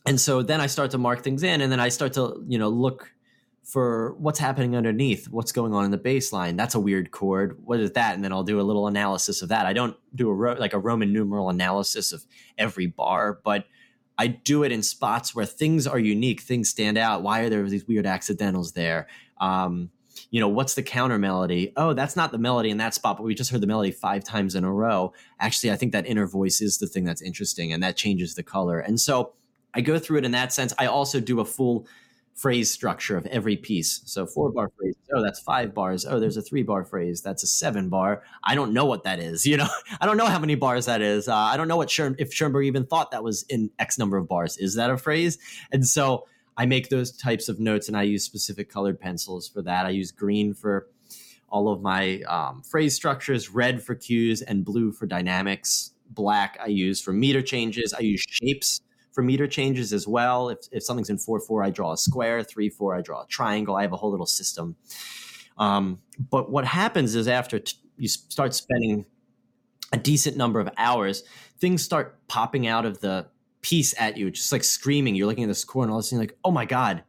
and 0.06 0.20
so 0.20 0.42
then 0.42 0.60
I 0.60 0.68
start 0.68 0.92
to 0.92 0.98
mark 0.98 1.24
things 1.24 1.42
in, 1.42 1.60
and 1.60 1.70
then 1.70 1.80
I 1.80 1.88
start 1.88 2.12
to 2.14 2.42
you 2.46 2.58
know 2.58 2.68
look 2.68 3.12
for 3.66 4.14
what's 4.18 4.38
happening 4.38 4.76
underneath, 4.76 5.28
what's 5.28 5.50
going 5.50 5.74
on 5.74 5.84
in 5.84 5.90
the 5.90 5.98
bass 5.98 6.32
line. 6.32 6.56
That's 6.56 6.76
a 6.76 6.80
weird 6.80 7.10
chord. 7.10 7.58
What 7.64 7.80
is 7.80 7.90
that? 7.92 8.14
And 8.14 8.22
then 8.22 8.32
I'll 8.32 8.44
do 8.44 8.60
a 8.60 8.62
little 8.62 8.86
analysis 8.86 9.42
of 9.42 9.48
that. 9.48 9.66
I 9.66 9.72
don't 9.72 9.96
do 10.14 10.30
a 10.30 10.34
ro- 10.34 10.56
like 10.56 10.72
a 10.72 10.78
Roman 10.78 11.12
numeral 11.12 11.50
analysis 11.50 12.12
of 12.12 12.24
every 12.56 12.86
bar, 12.86 13.40
but 13.42 13.66
I 14.18 14.28
do 14.28 14.62
it 14.62 14.70
in 14.70 14.84
spots 14.84 15.34
where 15.34 15.44
things 15.44 15.84
are 15.84 15.98
unique, 15.98 16.42
things 16.42 16.70
stand 16.70 16.96
out. 16.96 17.24
Why 17.24 17.40
are 17.40 17.50
there 17.50 17.68
these 17.68 17.88
weird 17.88 18.06
accidentals 18.06 18.72
there? 18.72 19.08
Um, 19.40 19.90
you 20.30 20.38
know, 20.38 20.48
what's 20.48 20.74
the 20.74 20.82
counter 20.84 21.18
melody? 21.18 21.72
Oh, 21.76 21.92
that's 21.92 22.14
not 22.14 22.30
the 22.30 22.38
melody 22.38 22.70
in 22.70 22.76
that 22.76 22.94
spot, 22.94 23.16
but 23.16 23.24
we 23.24 23.34
just 23.34 23.50
heard 23.50 23.60
the 23.60 23.66
melody 23.66 23.90
five 23.90 24.22
times 24.22 24.54
in 24.54 24.62
a 24.62 24.72
row. 24.72 25.12
Actually, 25.40 25.72
I 25.72 25.76
think 25.76 25.90
that 25.90 26.06
inner 26.06 26.28
voice 26.28 26.60
is 26.60 26.78
the 26.78 26.86
thing 26.86 27.02
that's 27.02 27.20
interesting 27.20 27.72
and 27.72 27.82
that 27.82 27.96
changes 27.96 28.36
the 28.36 28.44
color. 28.44 28.78
And 28.78 29.00
so 29.00 29.32
I 29.74 29.80
go 29.80 29.98
through 29.98 30.18
it 30.18 30.24
in 30.24 30.30
that 30.30 30.52
sense. 30.52 30.72
I 30.78 30.86
also 30.86 31.18
do 31.18 31.40
a 31.40 31.44
full 31.44 31.88
phrase 32.36 32.70
structure 32.70 33.16
of 33.16 33.24
every 33.26 33.56
piece. 33.56 34.02
So 34.04 34.26
four 34.26 34.52
bar 34.52 34.70
phrase. 34.78 34.94
Oh, 35.12 35.22
that's 35.22 35.40
five 35.40 35.74
bars. 35.74 36.04
Oh, 36.04 36.20
there's 36.20 36.36
a 36.36 36.42
three 36.42 36.62
bar 36.62 36.84
phrase. 36.84 37.22
That's 37.22 37.42
a 37.42 37.46
seven 37.46 37.88
bar. 37.88 38.22
I 38.44 38.54
don't 38.54 38.72
know 38.74 38.84
what 38.84 39.04
that 39.04 39.18
is. 39.18 39.44
You 39.56 39.58
know, 39.58 39.68
I 40.02 40.06
don't 40.06 40.18
know 40.18 40.26
how 40.26 40.38
many 40.38 40.54
bars 40.54 40.84
that 40.84 41.00
is. 41.00 41.28
Uh, 41.28 41.34
I 41.34 41.56
don't 41.56 41.66
know 41.66 41.78
what 41.78 41.88
Schoen- 41.88 42.16
if 42.18 42.30
Schoenberg 42.30 42.66
even 42.66 42.84
thought 42.84 43.10
that 43.12 43.24
was 43.24 43.44
in 43.44 43.70
X 43.78 43.96
number 43.96 44.18
of 44.18 44.28
bars. 44.28 44.58
Is 44.58 44.74
that 44.74 44.90
a 44.90 44.98
phrase? 44.98 45.38
And 45.72 45.86
so 45.86 46.26
I 46.58 46.66
make 46.66 46.90
those 46.90 47.16
types 47.16 47.48
of 47.48 47.58
notes, 47.58 47.88
and 47.88 47.96
I 47.96 48.02
use 48.02 48.24
specific 48.24 48.68
colored 48.68 49.00
pencils 49.00 49.48
for 49.48 49.62
that. 49.62 49.86
I 49.86 49.90
use 49.90 50.10
green 50.10 50.52
for 50.52 50.88
all 51.48 51.68
of 51.68 51.80
my 51.80 52.20
um, 52.22 52.62
phrase 52.62 52.94
structures, 52.94 53.48
red 53.48 53.82
for 53.82 53.94
cues 53.94 54.42
and 54.42 54.64
blue 54.64 54.92
for 54.92 55.06
dynamics. 55.06 55.92
Black 56.10 56.58
I 56.62 56.66
use 56.66 57.00
for 57.00 57.12
meter 57.12 57.40
changes. 57.40 57.94
I 57.94 58.00
use 58.00 58.22
shapes 58.28 58.82
for 59.16 59.22
meter 59.22 59.46
changes 59.46 59.94
as 59.94 60.06
well. 60.06 60.50
If, 60.50 60.58
if 60.70 60.82
something's 60.82 61.08
in 61.08 61.16
4 61.16 61.40
4, 61.40 61.64
I 61.64 61.70
draw 61.70 61.92
a 61.92 61.96
square, 61.96 62.44
3 62.44 62.68
4, 62.68 62.96
I 62.96 63.00
draw 63.00 63.22
a 63.22 63.26
triangle. 63.26 63.74
I 63.74 63.80
have 63.80 63.94
a 63.94 63.96
whole 63.96 64.10
little 64.10 64.26
system. 64.26 64.76
Um, 65.56 66.00
but 66.30 66.50
what 66.50 66.66
happens 66.66 67.14
is 67.14 67.26
after 67.26 67.58
t- 67.58 67.78
you 67.96 68.08
start 68.08 68.52
spending 68.52 69.06
a 69.90 69.96
decent 69.96 70.36
number 70.36 70.60
of 70.60 70.68
hours, 70.76 71.24
things 71.58 71.82
start 71.82 72.28
popping 72.28 72.66
out 72.66 72.84
of 72.84 73.00
the 73.00 73.26
piece 73.62 73.98
at 73.98 74.18
you, 74.18 74.30
just 74.30 74.52
like 74.52 74.62
screaming. 74.62 75.14
You're 75.14 75.28
looking 75.28 75.44
at 75.44 75.48
the 75.48 75.54
score 75.54 75.82
and 75.82 75.90
all 75.90 75.96
of 75.96 76.04
a 76.04 76.06
sudden, 76.06 76.18
like, 76.18 76.36
oh 76.44 76.50
my 76.50 76.66
God, 76.66 77.02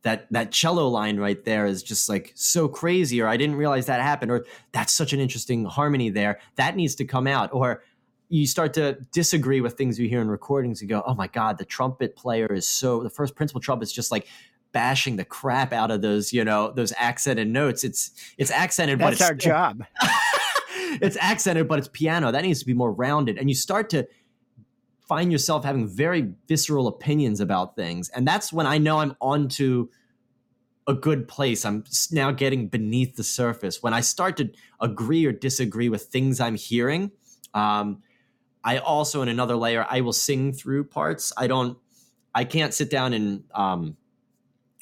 that 0.00 0.32
that 0.32 0.50
cello 0.50 0.88
line 0.88 1.18
right 1.18 1.44
there 1.44 1.66
is 1.66 1.82
just 1.82 2.08
like 2.08 2.32
so 2.34 2.66
crazy 2.68 3.20
or 3.20 3.28
i 3.28 3.36
didn't 3.36 3.56
realize 3.56 3.84
that 3.84 4.00
happened 4.00 4.30
or 4.30 4.46
that's 4.72 4.94
such 4.94 5.12
an 5.12 5.20
interesting 5.20 5.66
harmony 5.66 6.08
there 6.08 6.40
that 6.56 6.74
needs 6.74 6.94
to 6.94 7.04
come 7.04 7.26
out 7.26 7.50
or 7.52 7.82
you 8.30 8.46
start 8.46 8.72
to 8.74 8.96
disagree 9.12 9.60
with 9.60 9.74
things 9.74 9.98
you 9.98 10.08
hear 10.08 10.20
in 10.20 10.28
recordings. 10.28 10.80
You 10.80 10.86
go, 10.86 11.02
oh 11.04 11.14
my 11.14 11.26
God, 11.26 11.58
the 11.58 11.64
trumpet 11.64 12.14
player 12.16 12.46
is 12.46 12.66
so, 12.66 13.02
the 13.02 13.10
first 13.10 13.34
principal 13.34 13.60
trumpet 13.60 13.88
is 13.88 13.92
just 13.92 14.12
like 14.12 14.28
bashing 14.72 15.16
the 15.16 15.24
crap 15.24 15.72
out 15.72 15.90
of 15.90 16.00
those, 16.00 16.32
you 16.32 16.44
know, 16.44 16.70
those 16.70 16.92
accented 16.96 17.48
notes. 17.48 17.82
It's, 17.82 18.12
it's 18.38 18.52
accented, 18.52 19.00
That's 19.00 19.06
but 19.06 19.12
it's 19.14 19.22
our 19.22 19.34
job. 19.34 19.84
it's 21.02 21.16
accented, 21.16 21.66
but 21.66 21.80
it's 21.80 21.88
piano. 21.88 22.30
That 22.30 22.44
needs 22.44 22.60
to 22.60 22.66
be 22.66 22.72
more 22.72 22.92
rounded. 22.92 23.36
And 23.36 23.50
you 23.50 23.54
start 23.56 23.90
to 23.90 24.06
find 25.08 25.32
yourself 25.32 25.64
having 25.64 25.88
very 25.88 26.32
visceral 26.46 26.86
opinions 26.86 27.40
about 27.40 27.74
things. 27.74 28.10
And 28.10 28.28
that's 28.28 28.52
when 28.52 28.64
I 28.64 28.78
know 28.78 29.00
I'm 29.00 29.16
onto 29.20 29.88
a 30.86 30.94
good 30.94 31.26
place. 31.26 31.64
I'm 31.64 31.82
now 32.12 32.30
getting 32.30 32.68
beneath 32.68 33.16
the 33.16 33.24
surface. 33.24 33.82
When 33.82 33.92
I 33.92 34.02
start 34.02 34.36
to 34.36 34.50
agree 34.80 35.26
or 35.26 35.32
disagree 35.32 35.88
with 35.88 36.04
things 36.04 36.38
I'm 36.38 36.54
hearing, 36.54 37.10
um, 37.54 38.02
I 38.62 38.78
also 38.78 39.22
in 39.22 39.28
another 39.28 39.56
layer 39.56 39.86
I 39.88 40.00
will 40.00 40.12
sing 40.12 40.52
through 40.52 40.84
parts. 40.84 41.32
I 41.36 41.46
don't 41.46 41.78
I 42.34 42.44
can't 42.44 42.72
sit 42.72 42.90
down 42.90 43.12
and 43.12 43.44
um, 43.54 43.96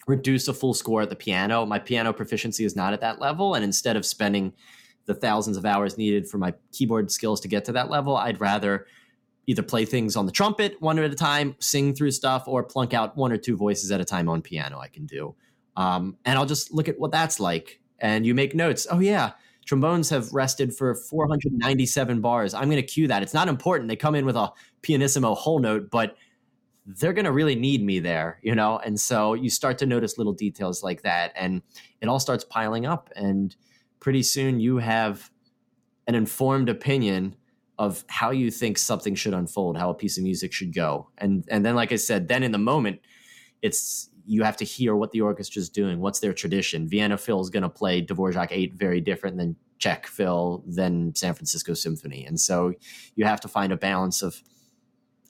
reduce 0.07 0.49
a 0.49 0.55
full 0.55 0.75
score 0.75 1.03
at 1.03 1.11
the 1.11 1.17
piano. 1.17 1.65
My 1.65 1.79
piano 1.79 2.13
proficiency 2.13 2.65
is 2.65 2.77
not 2.77 2.93
at 2.93 3.01
that 3.01 3.21
level 3.21 3.55
and 3.55 3.65
instead 3.65 3.97
of 3.97 4.05
spending 4.05 4.53
the 5.07 5.15
thousands 5.15 5.57
of 5.57 5.65
hours 5.65 5.97
needed 5.97 6.29
for 6.29 6.39
my 6.39 6.55
keyboard 6.73 7.11
skills 7.11 7.41
to 7.41 7.49
get 7.49 7.65
to 7.65 7.73
that 7.73 7.91
level, 7.91 8.17
I'd 8.17 8.41
rather 8.41 8.87
either 9.49 9.63
play 9.63 9.87
things 9.87 10.15
on 10.15 10.27
the 10.27 10.33
trumpet 10.33 10.77
one 10.81 10.99
at 10.99 11.11
a 11.11 11.15
time, 11.15 11.57
sing 11.59 11.95
through 11.95 12.11
stuff, 12.11 12.45
or 12.47 12.63
plunk 12.63 12.93
out 12.93 13.17
one 13.17 13.33
or 13.33 13.39
two 13.39 13.57
voices 13.57 13.91
at 13.91 14.01
a 14.01 14.05
time 14.05 14.29
on 14.29 14.43
piano. 14.43 14.79
I 14.79 14.89
can 14.89 15.07
do, 15.07 15.35
um, 15.75 16.19
and 16.27 16.39
I'll 16.39 16.47
just 16.47 16.73
look 16.73 16.89
at 16.89 17.01
what 17.01 17.11
that's 17.11 17.41
like, 17.41 17.81
and 17.99 18.27
you 18.27 18.35
make 18.35 18.55
notes. 18.55 18.87
Oh 18.91 19.01
yeah, 19.01 19.33
trombones 19.69 20.09
have 20.09 20.33
rested 20.33 20.75
for 20.75 20.95
497 20.95 22.23
bars. 22.23 22.55
I'm 22.55 22.71
going 22.71 22.77
to 22.77 22.83
cue 22.83 23.07
that. 23.09 23.23
It's 23.23 23.35
not 23.35 23.49
important. 23.49 23.91
They 23.91 23.97
come 23.97 24.15
in 24.15 24.25
with 24.25 24.35
a 24.35 24.51
pianissimo 24.81 25.35
whole 25.35 25.59
note, 25.59 25.91
but 25.91 26.17
they're 26.87 27.13
going 27.13 27.27
to 27.27 27.33
really 27.33 27.55
need 27.55 27.85
me 27.85 27.99
there, 27.99 28.41
you 28.43 28.55
know? 28.55 28.79
And 28.79 28.99
so 28.99 29.35
you 29.35 29.51
start 29.51 29.77
to 29.79 29.87
notice 29.87 30.17
little 30.17 30.33
details 30.33 30.83
like 30.83 31.03
that 31.03 31.33
and 31.37 31.61
it 32.01 32.09
all 32.09 32.19
starts 32.19 32.45
piling 32.45 32.87
up 32.87 33.11
and 33.15 33.55
pretty 34.01 34.23
soon 34.23 34.59
you 34.59 34.79
have 34.79 35.31
an 36.07 36.15
informed 36.15 36.71
opinion 36.71 37.37
of 37.79 38.05
how 38.09 38.31
you 38.31 38.51
think 38.51 38.79
something 38.79 39.15
should 39.15 39.35
unfold, 39.35 39.77
how 39.77 39.91
a 39.91 39.95
piece 39.95 40.17
of 40.17 40.25
music 40.25 40.51
should 40.55 40.75
go. 40.75 41.11
And 41.19 41.45
and 41.49 41.65
then 41.65 41.75
like 41.75 41.93
I 41.93 41.97
said, 41.97 42.29
then 42.29 42.43
in 42.43 42.53
the 42.53 42.59
moment 42.59 43.01
it's 43.61 44.08
you 44.29 44.43
have 44.43 44.59
to 44.59 44.65
hear 44.65 44.95
what 44.95 45.11
the 45.11 45.23
orchestra's 45.23 45.71
doing. 45.71 46.01
What's 46.01 46.21
their 46.21 46.35
tradition? 46.35 46.87
Vienna 46.87 47.17
Phil 47.17 47.41
is 47.41 47.49
going 47.49 47.63
to 47.63 47.69
play 47.71 48.05
Dvorak 48.05 48.49
8 48.51 48.75
very 48.75 49.01
different 49.01 49.39
than 49.39 49.57
Czech 49.79 50.07
Phil, 50.07 50.63
than 50.67 51.15
San 51.15 51.33
Francisco 51.33 51.73
Symphony. 51.73 52.27
And 52.27 52.39
so 52.39 52.75
you 53.14 53.25
have 53.25 53.41
to 53.41 53.49
find 53.49 53.73
a 53.73 53.77
balance 53.77 54.23
of, 54.23 54.43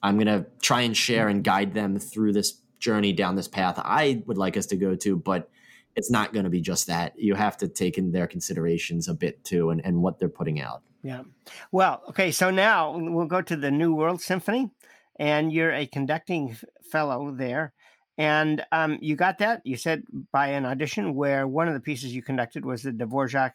I'm 0.03 0.15
going 0.15 0.27
to 0.27 0.45
try 0.61 0.81
and 0.81 0.97
share 0.97 1.29
and 1.29 1.45
guide 1.45 1.73
them 1.73 1.97
through 1.97 2.33
this 2.33 2.61
journey 2.79 3.13
down 3.13 3.35
this 3.35 3.47
path 3.47 3.77
I 3.77 4.23
would 4.25 4.37
like 4.37 4.57
us 4.57 4.65
to 4.67 4.75
go 4.75 4.95
to, 4.95 5.15
but 5.15 5.49
it's 5.95 6.11
not 6.11 6.33
going 6.33 6.43
to 6.43 6.49
be 6.49 6.61
just 6.61 6.87
that. 6.87 7.13
You 7.17 7.35
have 7.35 7.55
to 7.57 7.69
take 7.69 7.97
in 7.97 8.11
their 8.11 8.27
considerations 8.27 9.07
a 9.07 9.13
bit 9.13 9.43
too 9.45 9.69
and, 9.69 9.81
and 9.85 10.01
what 10.01 10.19
they're 10.19 10.29
putting 10.29 10.59
out. 10.59 10.81
Yeah. 11.03 11.23
Well, 11.71 12.01
okay. 12.09 12.31
So 12.31 12.51
now 12.51 12.97
we'll 12.97 13.27
go 13.27 13.41
to 13.41 13.55
the 13.55 13.71
New 13.71 13.95
World 13.95 14.21
Symphony, 14.21 14.71
and 15.17 15.53
you're 15.53 15.73
a 15.73 15.87
conducting 15.87 16.57
fellow 16.91 17.31
there. 17.31 17.73
And 18.19 18.65
um, 18.73 18.97
you 19.01 19.15
got 19.15 19.37
that, 19.37 19.61
you 19.63 19.77
said, 19.77 20.03
by 20.33 20.47
an 20.47 20.65
audition 20.65 21.15
where 21.15 21.47
one 21.47 21.69
of 21.69 21.73
the 21.73 21.79
pieces 21.79 22.13
you 22.13 22.21
conducted 22.21 22.65
was 22.65 22.83
the 22.83 22.91
Dvorak 22.91 23.53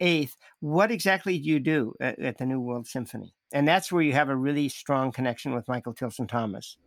Eighth. 0.00 0.34
What 0.60 0.90
exactly 0.90 1.38
do 1.38 1.44
you 1.50 1.60
do 1.60 1.92
at, 2.00 2.18
at, 2.18 2.38
the 2.38 2.46
New 2.46 2.60
World 2.60 2.86
Symphony? 2.86 3.34
And 3.52 3.68
that's 3.68 3.92
where 3.92 4.02
you 4.02 4.14
have 4.14 4.30
a 4.30 4.36
really 4.36 4.70
strong 4.70 5.12
connection 5.12 5.54
with 5.54 5.68
Michael 5.68 5.92
Tilson 5.92 6.26
Thomas. 6.26 6.78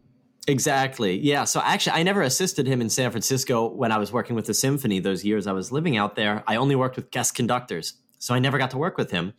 Exactly. 0.48 1.20
Yeah. 1.20 1.44
So 1.44 1.62
actually, 1.64 1.94
I 1.94 2.04
never 2.04 2.24
assisted 2.24 2.66
him 2.66 2.82
in 2.82 2.90
San 2.90 3.12
Francisco 3.12 3.70
when 3.70 3.92
I 3.92 4.00
was 4.00 4.12
working 4.12 4.36
with 4.36 4.48
the 4.48 4.56
symphony 4.56 5.00
those 5.00 5.24
years 5.24 5.46
I 5.46 5.52
was 5.52 5.72
living 5.72 5.98
out 5.98 6.16
there. 6.16 6.44
I 6.48 6.56
only 6.56 6.76
worked 6.76 6.96
with 6.96 7.12
guest 7.12 7.36
conductors. 7.36 7.94
So 8.18 8.34
I 8.34 8.40
never 8.40 8.58
got 8.58 8.72
to 8.72 8.80
work 8.80 8.98
with 8.98 9.12
him. 9.12 9.34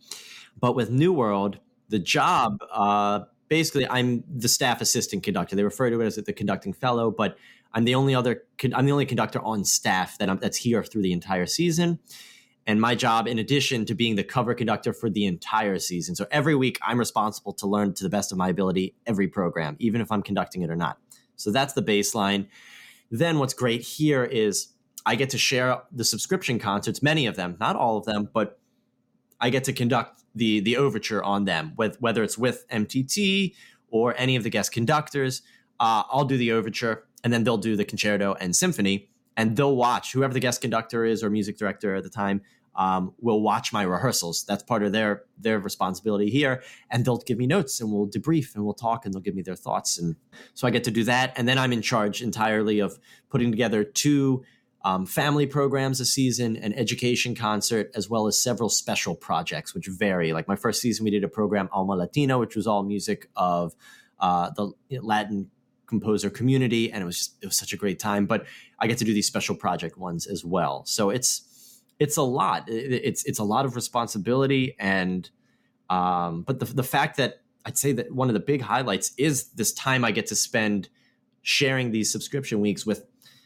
But 0.57 0.77
with 0.77 0.89
New 0.89 1.11
World, 1.11 1.59
the 1.89 1.99
job, 1.99 2.57
uh, 2.71 3.21
basically, 3.49 3.85
I'm 3.89 4.23
the 4.33 4.47
staff 4.47 4.79
assistant 4.79 5.23
conductor. 5.23 5.57
They 5.57 5.63
refer 5.63 5.89
to 5.89 5.99
it 5.99 6.05
as 6.05 6.15
the 6.15 6.31
conducting 6.31 6.71
fellow, 6.71 7.11
but 7.11 7.35
I'm 7.73 7.85
the 7.85 7.95
only 7.95 8.15
other 8.15 8.43
I'm 8.75 8.85
the 8.85 8.91
only 8.91 9.05
conductor 9.05 9.41
on 9.41 9.63
staff 9.63 10.17
that 10.17 10.29
I'm, 10.29 10.37
that's 10.37 10.57
here 10.57 10.83
through 10.83 11.03
the 11.03 11.13
entire 11.13 11.45
season. 11.45 11.99
And 12.67 12.79
my 12.79 12.93
job, 12.93 13.27
in 13.27 13.39
addition 13.39 13.85
to 13.85 13.95
being 13.95 14.15
the 14.15 14.23
cover 14.23 14.53
conductor 14.53 14.93
for 14.93 15.09
the 15.09 15.25
entire 15.25 15.79
season, 15.79 16.15
so 16.15 16.27
every 16.29 16.55
week 16.55 16.77
I'm 16.83 16.99
responsible 16.99 17.53
to 17.53 17.67
learn 17.67 17.93
to 17.95 18.03
the 18.03 18.09
best 18.09 18.31
of 18.31 18.37
my 18.37 18.49
ability 18.49 18.95
every 19.07 19.27
program, 19.27 19.77
even 19.79 19.99
if 19.99 20.11
I'm 20.11 20.21
conducting 20.21 20.61
it 20.61 20.69
or 20.69 20.75
not. 20.75 20.99
So 21.37 21.51
that's 21.51 21.73
the 21.73 21.81
baseline. 21.81 22.47
Then 23.09 23.39
what's 23.39 23.55
great 23.55 23.81
here 23.81 24.23
is 24.23 24.69
I 25.05 25.15
get 25.15 25.31
to 25.31 25.37
share 25.37 25.81
the 25.91 26.03
subscription 26.03 26.59
concerts, 26.59 27.01
many 27.01 27.25
of 27.25 27.35
them, 27.35 27.57
not 27.59 27.75
all 27.75 27.97
of 27.97 28.05
them, 28.05 28.29
but 28.31 28.59
I 29.39 29.49
get 29.49 29.63
to 29.65 29.73
conduct 29.73 30.21
the 30.35 30.59
the 30.59 30.77
overture 30.77 31.23
on 31.23 31.45
them, 31.45 31.73
with, 31.75 31.99
whether 31.99 32.21
it's 32.23 32.37
with 32.37 32.65
MTT 32.69 33.55
or 33.89 34.13
any 34.17 34.35
of 34.35 34.43
the 34.43 34.49
guest 34.49 34.71
conductors. 34.71 35.41
Uh, 35.79 36.03
I'll 36.11 36.25
do 36.25 36.37
the 36.37 36.51
overture 36.51 37.07
and 37.23 37.31
then 37.31 37.43
they'll 37.43 37.57
do 37.57 37.75
the 37.75 37.85
concerto 37.85 38.35
and 38.39 38.55
symphony 38.55 39.09
and 39.37 39.55
they'll 39.55 39.75
watch 39.75 40.13
whoever 40.13 40.33
the 40.33 40.39
guest 40.39 40.61
conductor 40.61 41.05
is 41.05 41.23
or 41.23 41.29
music 41.29 41.57
director 41.57 41.95
at 41.95 42.03
the 42.03 42.09
time 42.09 42.41
um, 42.75 43.13
will 43.19 43.41
watch 43.41 43.73
my 43.73 43.83
rehearsals. 43.83 44.45
That's 44.45 44.63
part 44.63 44.83
of 44.83 44.91
their 44.91 45.23
their 45.37 45.59
responsibility 45.59 46.29
here. 46.29 46.63
And 46.89 47.03
they'll 47.03 47.17
give 47.17 47.37
me 47.37 47.47
notes 47.47 47.81
and 47.81 47.91
we'll 47.91 48.07
debrief 48.07 48.55
and 48.55 48.63
we'll 48.63 48.73
talk 48.73 49.05
and 49.05 49.13
they'll 49.13 49.21
give 49.21 49.35
me 49.35 49.41
their 49.41 49.55
thoughts. 49.55 49.97
And 49.97 50.15
so 50.53 50.67
i 50.67 50.71
get 50.71 50.83
to 50.85 50.91
do 50.91 51.03
that. 51.05 51.33
And 51.35 51.47
then 51.47 51.57
i'm 51.57 51.73
in 51.73 51.81
charge 51.81 52.21
entirely 52.21 52.79
of 52.79 52.97
putting 53.29 53.51
together 53.51 53.83
two 53.83 54.43
um, 54.83 55.05
family 55.05 55.45
programs 55.45 55.99
a 55.99 56.05
season 56.05 56.55
an 56.57 56.73
education 56.73 57.35
concert 57.35 57.91
as 57.93 58.09
well 58.09 58.25
as 58.25 58.41
several 58.41 58.69
special 58.69 59.15
projects 59.15 59.75
which 59.75 59.87
vary. 59.87 60.33
Like 60.33 60.47
my 60.47 60.55
first 60.55 60.81
season 60.81 61.03
we 61.03 61.11
did 61.11 61.23
a 61.23 61.29
program 61.29 61.69
alma 61.71 61.95
latino 61.95 62.39
which 62.39 62.55
was 62.55 62.67
all 62.67 62.83
music 62.83 63.29
of 63.35 63.75
uh, 64.19 64.51
the 64.51 64.71
latin 65.01 65.51
composer 65.91 66.29
community 66.29 66.89
and 66.89 67.03
it 67.03 67.05
was 67.05 67.17
just 67.17 67.35
it 67.41 67.45
was 67.45 67.57
such 67.57 67.73
a 67.73 67.77
great 67.77 67.99
time 67.99 68.25
but 68.25 68.45
i 68.79 68.87
get 68.87 68.97
to 68.97 69.03
do 69.03 69.13
these 69.13 69.27
special 69.27 69.53
project 69.53 69.97
ones 69.97 70.25
as 70.25 70.45
well 70.45 70.85
so 70.85 71.09
it's 71.09 71.81
it's 71.99 72.15
a 72.15 72.21
lot 72.21 72.63
it's 72.69 73.25
it's 73.25 73.39
a 73.39 73.43
lot 73.43 73.65
of 73.65 73.75
responsibility 73.75 74.73
and 74.79 75.29
um 75.89 76.43
but 76.43 76.59
the 76.59 76.65
the 76.65 76.83
fact 76.95 77.17
that 77.17 77.41
i'd 77.65 77.77
say 77.77 77.91
that 77.91 78.09
one 78.09 78.29
of 78.29 78.33
the 78.33 78.39
big 78.39 78.61
highlights 78.61 79.11
is 79.17 79.49
this 79.49 79.73
time 79.73 80.05
i 80.05 80.11
get 80.11 80.25
to 80.25 80.35
spend 80.35 80.87
sharing 81.41 81.91
these 81.91 82.09
subscription 82.09 82.61
weeks 82.61 82.85
with 82.85 83.05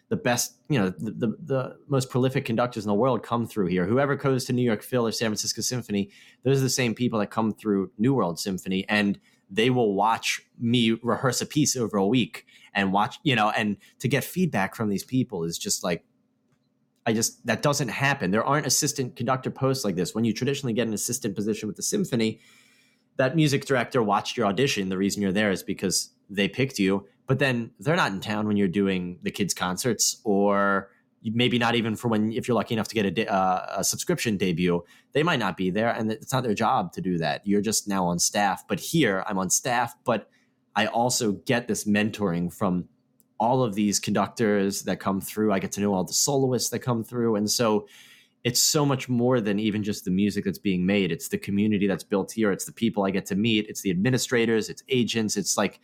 the 0.10 0.16
best, 0.16 0.58
you 0.70 0.78
know, 0.78 0.90
the, 0.90 1.12
the, 1.12 1.28
the, 1.46 1.78
most 1.88 2.12
prolific 2.12 2.46
conductors 2.46 2.86
in 2.86 2.90
the 2.90 2.94
world 2.94 3.24
come 3.24 3.48
through 3.48 3.66
here. 3.66 3.86
Whoever 3.86 4.16
goes 4.16 4.46
to 4.46 4.54
New 4.54 4.62
York 4.62 4.84
Phil 4.84 5.08
or 5.08 5.12
San 5.12 5.30
Francisco 5.30 5.62
Symphony, 5.62 6.12
those 6.44 6.60
are 6.60 6.64
the 6.64 6.70
same 6.70 6.94
people 6.94 7.18
that 7.20 7.32
come 7.32 7.52
through 7.52 7.90
New 7.98 8.14
World 8.14 8.40
Symphony. 8.40 8.86
And 8.88 9.20
they 9.50 9.70
will 9.70 9.94
watch 9.94 10.42
me 10.60 10.92
rehearse 11.04 11.42
a 11.42 11.46
piece 11.46 11.76
over 11.76 11.98
a 11.98 12.08
week 12.08 12.46
and 12.74 12.92
watch, 12.92 13.20
you 13.24 13.36
know, 13.36 13.50
and 13.52 13.78
to 14.00 14.08
get 14.08 14.24
feedback 14.24 14.76
from 14.76 14.90
these 14.90 15.04
people 15.04 15.44
is 15.44 15.58
just 15.58 15.84
like, 15.84 16.04
I 17.06 17.14
just, 17.14 17.46
that 17.46 17.62
doesn't 17.62 17.90
happen. 17.90 18.32
There 18.32 18.44
aren't 18.44 18.66
assistant 18.66 19.16
conductor 19.16 19.52
posts 19.52 19.86
like 19.86 19.96
this. 19.96 20.16
When 20.16 20.26
you 20.26 20.34
traditionally 20.34 20.74
get 20.74 20.88
an 20.88 20.94
assistant 20.94 21.36
position 21.36 21.68
with 21.68 21.76
the 21.76 21.84
symphony, 21.84 22.40
that 23.18 23.36
music 23.36 23.66
director 23.66 24.02
watched 24.02 24.36
your 24.36 24.48
audition. 24.48 24.90
The 24.90 24.98
reason 24.98 25.22
you're 25.22 25.32
there 25.32 25.52
is 25.52 25.64
because 25.64 26.10
they 26.30 26.48
picked 26.48 26.80
you, 26.80 27.08
but 27.28 27.40
then 27.40 27.72
they're 27.80 27.96
not 27.96 28.12
in 28.12 28.20
town 28.20 28.48
when 28.48 28.58
you're 28.58 28.68
doing 28.68 29.20
the 29.22 29.32
kids' 29.32 29.54
concerts 29.54 30.20
or 30.24 30.90
maybe 31.34 31.58
not 31.58 31.76
even 31.76 31.96
for 31.96 32.08
when 32.08 32.32
if 32.32 32.48
you're 32.48 32.56
lucky 32.56 32.74
enough 32.74 32.88
to 32.88 32.96
get 32.96 33.18
a, 33.18 33.32
uh, 33.32 33.76
a, 33.78 33.84
subscription 33.84 34.38
debut 34.38 34.84
they 35.14 35.24
might 35.24 35.40
not 35.40 35.58
be 35.58 35.70
there 35.70 35.90
and 35.90 36.12
it's 36.12 36.32
not 36.32 36.44
their 36.44 36.54
job 36.54 36.92
to 36.92 37.02
do 37.02 37.18
that 37.18 37.42
you're 37.46 37.62
just 37.62 37.88
now 37.88 38.06
on 38.06 38.20
staff 38.20 38.64
but 38.68 38.80
here 38.80 39.24
i'm 39.28 39.38
on 39.38 39.50
staff 39.50 39.96
but 40.04 40.30
i 40.76 40.86
also 40.88 41.32
get 41.32 41.68
this 41.68 41.86
mentoring 41.86 42.54
from 42.54 42.88
all 43.40 43.64
of 43.64 43.76
these 43.76 44.00
conductors 44.00 44.84
that 44.84 45.00
come 45.00 45.20
through 45.20 45.52
i 45.52 45.60
get 45.60 45.72
to 45.72 45.82
know 45.82 45.94
all 45.94 46.04
the 46.04 46.14
soloists 46.14 46.70
that 46.70 46.80
come 46.80 47.04
through 47.04 47.36
and 47.36 47.50
so 47.50 47.88
it's 48.46 48.62
so 48.62 48.86
much 48.86 49.10
more 49.10 49.42
than 49.42 49.58
even 49.58 49.82
just 49.82 50.06
the 50.06 50.12
music 50.12 50.46
that's 50.46 50.60
being 50.60 50.86
made. 50.86 51.12
It's 51.12 51.30
the 51.30 51.38
community 51.40 51.88
that's 51.88 52.04
built 52.04 52.32
here. 52.32 52.52
It's 52.52 52.66
the 52.66 52.72
people 52.72 53.04
I 53.04 53.10
get 53.10 53.26
to 53.26 53.36
meet. 53.36 53.66
It's 53.68 53.82
the 53.82 53.90
administrators. 53.90 54.70
It's 54.70 54.84
agents. 54.88 55.36
It's 55.36 55.58
like 55.58 55.80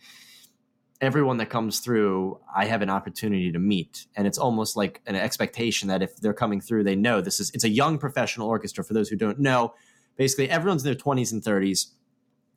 everyone 1.02 1.36
that 1.38 1.50
comes 1.50 1.80
through, 1.80 2.38
I 2.54 2.64
have 2.66 2.80
an 2.80 2.88
opportunity 2.88 3.50
to 3.50 3.58
meet. 3.58 4.06
And 4.16 4.24
it's 4.24 4.38
almost 4.38 4.76
like 4.76 5.02
an 5.06 5.16
expectation 5.16 5.88
that 5.88 6.00
if 6.00 6.16
they're 6.16 6.32
coming 6.32 6.60
through, 6.60 6.84
they 6.84 6.94
know 6.94 7.20
this 7.20 7.40
is, 7.40 7.50
it's 7.50 7.64
a 7.64 7.68
young 7.68 7.98
professional 7.98 8.48
orchestra. 8.48 8.84
For 8.84 8.94
those 8.94 9.08
who 9.08 9.16
don't 9.16 9.40
know, 9.40 9.74
basically 10.16 10.48
everyone's 10.48 10.86
in 10.86 10.92
their 10.92 10.98
20s 10.98 11.32
and 11.32 11.42
30s, 11.42 11.88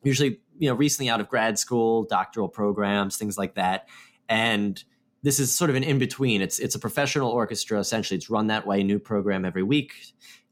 usually, 0.03 0.39
you 0.59 0.69
know, 0.69 0.75
recently 0.75 1.09
out 1.09 1.19
of 1.19 1.27
grad 1.27 1.57
school, 1.57 2.03
doctoral 2.03 2.47
programs, 2.47 3.17
things 3.17 3.35
like 3.35 3.55
that. 3.55 3.89
And 4.29 4.81
this 5.23 5.39
is 5.39 5.53
sort 5.53 5.71
of 5.71 5.75
an 5.75 5.83
in 5.83 5.97
between. 5.97 6.43
It's 6.43 6.59
it's 6.59 6.75
a 6.75 6.79
professional 6.79 7.31
orchestra 7.31 7.79
essentially. 7.79 8.15
It's 8.15 8.29
run 8.29 8.47
that 8.47 8.67
way, 8.67 8.83
new 8.83 8.99
program 8.99 9.43
every 9.43 9.63
week. 9.63 9.93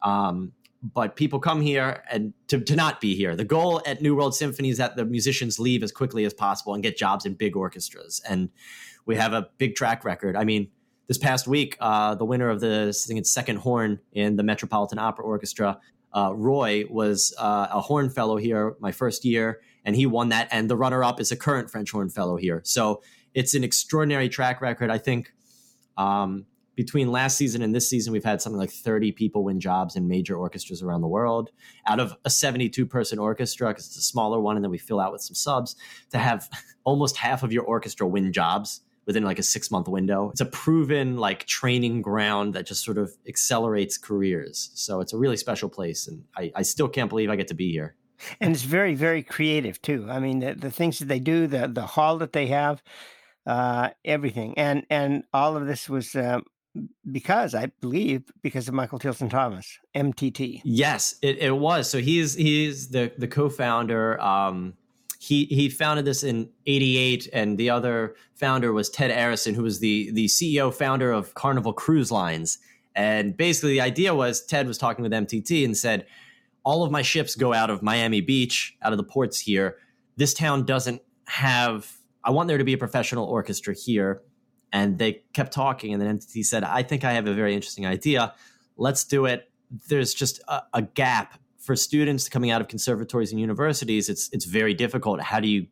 Um, 0.02 0.52
but 0.84 1.16
people 1.16 1.40
come 1.40 1.62
here 1.62 2.04
and 2.12 2.34
to, 2.50 2.60
to 2.60 2.76
not 2.76 3.00
be 3.00 3.16
here. 3.16 3.36
The 3.36 3.46
goal 3.46 3.82
at 3.86 4.02
New 4.02 4.16
World 4.16 4.36
Symphony 4.36 4.70
is 4.70 4.78
that 4.78 4.98
the 4.98 5.06
musicians 5.06 5.58
leave 5.58 5.82
as 5.82 5.94
quickly 5.94 6.26
as 6.26 6.34
possible 6.34 6.74
and 6.74 6.84
get 6.84 6.98
jobs 6.98 7.26
in 7.26 7.36
big 7.36 7.56
orchestras. 7.56 8.22
And 8.28 8.50
we 9.06 9.16
have 9.16 9.32
a 9.32 9.50
big 9.58 9.76
track 9.76 10.04
record. 10.04 10.36
I 10.36 10.44
mean, 10.44 10.70
this 11.08 11.18
past 11.18 11.48
week, 11.48 11.78
uh, 11.80 12.16
the 12.16 12.26
winner 12.26 12.50
of 12.50 12.60
the 12.60 12.90
I 12.90 13.08
think 13.08 13.20
it's 13.20 13.32
second 13.32 13.58
horn 13.58 14.00
in 14.12 14.36
the 14.36 14.44
Metropolitan 14.44 15.00
Opera 15.00 15.26
Orchestra, 15.26 15.80
uh, 16.14 16.34
Roy, 16.34 16.84
was 16.90 17.34
uh, 17.38 17.68
a 17.72 17.82
horn 17.82 18.10
fellow 18.10 18.38
here 18.38 18.76
my 18.80 18.92
first 18.92 19.26
year, 19.26 19.62
and 19.86 19.96
he 19.96 20.06
won 20.06 20.30
that. 20.30 20.48
And 20.52 20.70
the 20.70 20.76
runner 20.76 21.04
up 21.04 21.20
is 21.20 21.32
a 21.32 21.36
current 21.38 21.70
French 21.70 21.92
horn 21.92 22.10
fellow 22.10 22.36
here. 22.38 22.62
So 22.64 23.02
it's 23.34 23.54
an 23.54 23.64
extraordinary 23.64 24.30
track 24.30 24.62
record. 24.62 24.90
I 24.90 24.98
think 24.98 25.34
um, 25.98 26.46
between 26.76 27.12
last 27.12 27.38
season 27.38 27.62
and 27.62 27.74
this 27.74 27.90
season, 27.90 28.14
we've 28.14 28.24
had 28.24 28.42
something 28.42 28.60
like 28.60 28.72
30 28.72 29.12
people 29.12 29.44
win 29.44 29.60
jobs 29.60 29.96
in 29.96 30.08
major 30.08 30.36
orchestras 30.36 30.82
around 30.82 31.02
the 31.02 31.08
world. 31.08 31.52
Out 31.88 32.00
of 32.00 32.16
a 32.26 32.30
72 32.30 32.86
person 32.86 33.20
orchestra, 33.20 33.70
because 33.70 33.88
it's 33.88 33.98
a 33.98 34.02
smaller 34.02 34.40
one, 34.40 34.56
and 34.56 34.64
then 34.64 34.72
we 34.72 34.78
fill 34.78 35.00
out 35.00 35.12
with 35.12 35.22
some 35.22 35.36
subs, 35.36 35.76
to 36.12 36.18
have 36.18 36.50
almost 36.84 37.18
half 37.18 37.44
of 37.44 37.52
your 37.52 37.64
orchestra 37.64 38.08
win 38.08 38.34
jobs 38.34 38.82
within 39.06 39.24
like 39.24 39.40
a 39.40 39.44
six 39.44 39.70
month 39.70 39.88
window. 39.88 40.30
It's 40.32 40.42
a 40.42 40.46
proven 40.46 41.18
like 41.18 41.46
training 41.46 42.02
ground 42.02 42.54
that 42.54 42.66
just 42.66 42.84
sort 42.84 42.98
of 42.98 43.12
accelerates 43.28 43.98
careers. 43.98 44.72
So 44.74 45.02
it's 45.02 45.14
a 45.14 45.18
really 45.18 45.38
special 45.38 45.70
place. 45.70 46.08
And 46.08 46.24
I, 46.38 46.52
I 46.56 46.62
still 46.62 46.88
can't 46.88 47.10
believe 47.10 47.30
I 47.30 47.36
get 47.36 47.50
to 47.50 47.54
be 47.54 47.72
here. 47.72 47.96
And 48.40 48.54
it's 48.54 48.64
very, 48.64 48.96
very 48.96 49.22
creative 49.22 49.82
too. 49.82 50.08
I 50.10 50.20
mean, 50.20 50.40
the, 50.40 50.54
the 50.54 50.72
things 50.72 51.00
that 51.00 51.08
they 51.10 51.20
do, 51.20 51.48
the, 51.48 51.68
the 51.68 51.86
hall 51.86 52.18
that 52.20 52.32
they 52.32 52.48
have, 52.48 52.82
uh, 53.46 53.90
everything, 54.06 54.58
and 54.58 54.86
and 54.90 55.24
all 55.34 55.58
of 55.58 55.68
this 55.68 55.90
was 55.90 56.16
uh, 56.16 56.40
because 57.12 57.54
I 57.54 57.68
believe 57.82 58.24
because 58.42 58.68
of 58.68 58.74
Michael 58.74 59.00
Tilson 59.00 59.30
Thomas, 59.30 59.80
MTT. 59.96 60.62
Yes, 60.64 61.16
it, 61.22 61.38
it 61.40 61.56
was. 61.56 61.90
So 61.90 62.00
he's 62.00 62.34
he's 62.34 62.90
the 62.90 63.12
the 63.18 63.28
co-founder. 63.28 64.20
Um, 64.22 64.74
he 65.20 65.46
he 65.46 65.70
founded 65.70 66.06
this 66.06 66.24
in 66.24 66.50
'88, 66.66 67.30
and 67.34 67.58
the 67.58 67.70
other 67.70 68.16
founder 68.36 68.74
was 68.74 68.90
Ted 68.90 69.12
Arison, 69.12 69.56
who 69.56 69.64
was 69.64 69.80
the 69.80 70.12
the 70.12 70.26
CEO 70.26 70.74
founder 70.74 71.12
of 71.12 71.34
Carnival 71.34 71.74
Cruise 71.74 72.12
Lines. 72.12 72.60
And 72.96 73.36
basically, 73.36 73.74
the 73.74 73.82
idea 73.82 74.14
was 74.14 74.46
Ted 74.46 74.68
was 74.68 74.78
talking 74.78 75.04
with 75.04 75.12
MTT 75.12 75.66
and 75.66 75.76
said, 75.76 76.06
"All 76.64 76.84
of 76.84 76.92
my 76.92 77.02
ships 77.02 77.36
go 77.36 77.54
out 77.54 77.70
of 77.70 77.82
Miami 77.82 78.22
Beach, 78.22 78.78
out 78.82 78.94
of 78.94 78.98
the 78.98 79.04
ports 79.04 79.40
here. 79.40 79.78
This 80.16 80.34
town 80.34 80.66
doesn't 80.66 81.02
have 81.26 81.98
I 82.24 82.32
want 82.32 82.48
there 82.48 82.58
to 82.58 82.64
be 82.64 82.74
a 82.74 82.78
professional 82.78 83.26
orchestra 83.26 83.74
here. 83.74 84.22
And 84.74 84.98
they 84.98 85.22
kept 85.34 85.54
talking, 85.54 85.94
and 85.94 86.02
then 86.02 86.18
MTT 86.18 86.46
said, 86.46 86.64
I 86.64 86.84
think 86.84 87.06
I 87.06 87.14
have 87.14 87.28
a 87.28 87.34
very 87.34 87.54
interesting 87.54 87.86
idea. 87.86 88.34
Let's 88.76 89.06
do 89.06 89.26
it. 89.26 89.50
There's 89.88 90.14
just 90.14 90.42
a, 90.48 90.64
a 90.74 90.82
gap 90.82 91.40
for 91.60 91.76
students 91.76 92.28
coming 92.28 92.52
out 92.52 92.60
of 92.60 92.68
conservatories 92.68 93.32
and 93.32 93.40
universities. 93.40 94.10
It's 94.10 94.30
it's 94.34 94.46
very 94.46 94.74
difficult. 94.74 95.22
How 95.22 95.40
do 95.40 95.48
you 95.48 95.68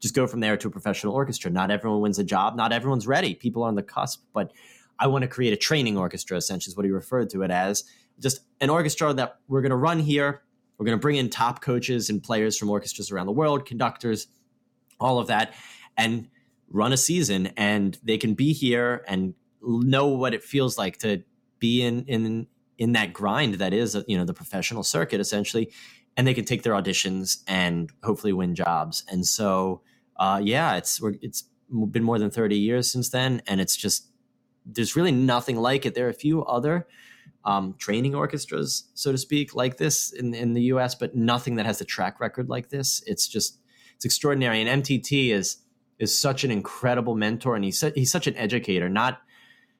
just 0.00 0.14
go 0.14 0.26
from 0.26 0.40
there 0.40 0.56
to 0.56 0.68
a 0.68 0.70
professional 0.70 1.14
orchestra? 1.14 1.50
Not 1.50 1.70
everyone 1.70 2.00
wins 2.00 2.18
a 2.18 2.24
job. 2.24 2.56
Not 2.56 2.72
everyone's 2.72 3.06
ready. 3.06 3.34
People 3.34 3.62
are 3.62 3.68
on 3.68 3.74
the 3.74 3.82
cusp. 3.82 4.24
But 4.32 4.52
I 4.98 5.06
want 5.06 5.22
to 5.22 5.28
create 5.28 5.52
a 5.52 5.56
training 5.56 5.98
orchestra, 5.98 6.36
essentially, 6.36 6.72
is 6.72 6.76
what 6.76 6.86
he 6.86 6.90
referred 6.90 7.30
to 7.30 7.42
it 7.42 7.50
as. 7.50 7.84
Just 8.18 8.40
an 8.60 8.70
orchestra 8.70 9.12
that 9.12 9.38
we're 9.46 9.60
going 9.60 9.70
to 9.70 9.76
run 9.76 10.00
here. 10.00 10.42
We're 10.78 10.86
going 10.86 10.98
to 10.98 11.02
bring 11.02 11.16
in 11.16 11.28
top 11.28 11.60
coaches 11.60 12.08
and 12.08 12.22
players 12.22 12.56
from 12.56 12.70
orchestras 12.70 13.12
around 13.12 13.26
the 13.26 13.32
world, 13.32 13.66
conductors, 13.66 14.28
all 15.00 15.18
of 15.18 15.26
that 15.26 15.54
and 15.98 16.28
run 16.70 16.92
a 16.92 16.96
season 16.96 17.48
and 17.56 17.98
they 18.02 18.18
can 18.18 18.34
be 18.34 18.52
here 18.52 19.04
and 19.08 19.34
know 19.62 20.08
what 20.08 20.34
it 20.34 20.42
feels 20.42 20.78
like 20.78 20.98
to 20.98 21.22
be 21.58 21.82
in 21.82 22.04
in 22.04 22.46
in 22.76 22.92
that 22.92 23.12
grind 23.12 23.54
that 23.54 23.72
is 23.72 23.96
you 24.06 24.16
know 24.16 24.24
the 24.24 24.34
professional 24.34 24.82
circuit 24.82 25.20
essentially. 25.20 25.72
And 26.16 26.26
they 26.26 26.34
can 26.34 26.44
take 26.44 26.64
their 26.64 26.72
auditions 26.72 27.44
and 27.46 27.92
hopefully 28.02 28.32
win 28.32 28.56
jobs. 28.56 29.04
And 29.08 29.26
so 29.26 29.82
uh, 30.16 30.40
yeah 30.42 30.76
it's 30.76 31.00
it's 31.22 31.44
been 31.90 32.02
more 32.02 32.18
than 32.18 32.30
30 32.30 32.56
years 32.56 32.90
since 32.90 33.10
then. 33.10 33.42
And 33.46 33.60
it's 33.60 33.76
just 33.76 34.08
there's 34.66 34.96
really 34.96 35.12
nothing 35.12 35.56
like 35.56 35.86
it. 35.86 35.94
There 35.94 36.06
are 36.06 36.10
a 36.10 36.14
few 36.14 36.44
other 36.44 36.86
um, 37.44 37.74
training 37.78 38.14
orchestras 38.14 38.90
so 38.94 39.12
to 39.12 39.18
speak 39.18 39.54
like 39.54 39.76
this 39.76 40.12
in 40.12 40.34
in 40.34 40.54
the 40.54 40.62
US 40.62 40.94
but 40.94 41.14
nothing 41.14 41.54
that 41.56 41.66
has 41.66 41.80
a 41.80 41.84
track 41.84 42.20
record 42.20 42.48
like 42.48 42.68
this. 42.68 43.02
It's 43.06 43.26
just 43.26 43.58
it's 43.96 44.04
extraordinary. 44.04 44.60
And 44.60 44.84
MTT 44.84 45.30
is 45.30 45.58
is 45.98 46.16
such 46.16 46.44
an 46.44 46.50
incredible 46.50 47.14
mentor 47.14 47.54
and 47.54 47.64
he's 47.64 47.80
he's 47.94 48.10
such 48.10 48.26
an 48.26 48.36
educator. 48.36 48.88
Not 48.88 49.20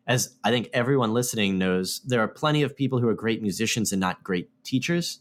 as 0.07 0.37
i 0.43 0.51
think 0.51 0.71
everyone 0.73 1.13
listening 1.13 1.59
knows 1.59 2.01
there 2.07 2.23
are 2.23 2.29
plenty 2.29 2.63
of 2.63 2.75
people 2.75 2.99
who 2.99 3.07
are 3.09 3.15
great 3.15 3.43
musicians 3.43 3.93
and 3.93 4.01
not 4.01 4.23
great 4.25 4.51
teachers. 4.65 5.21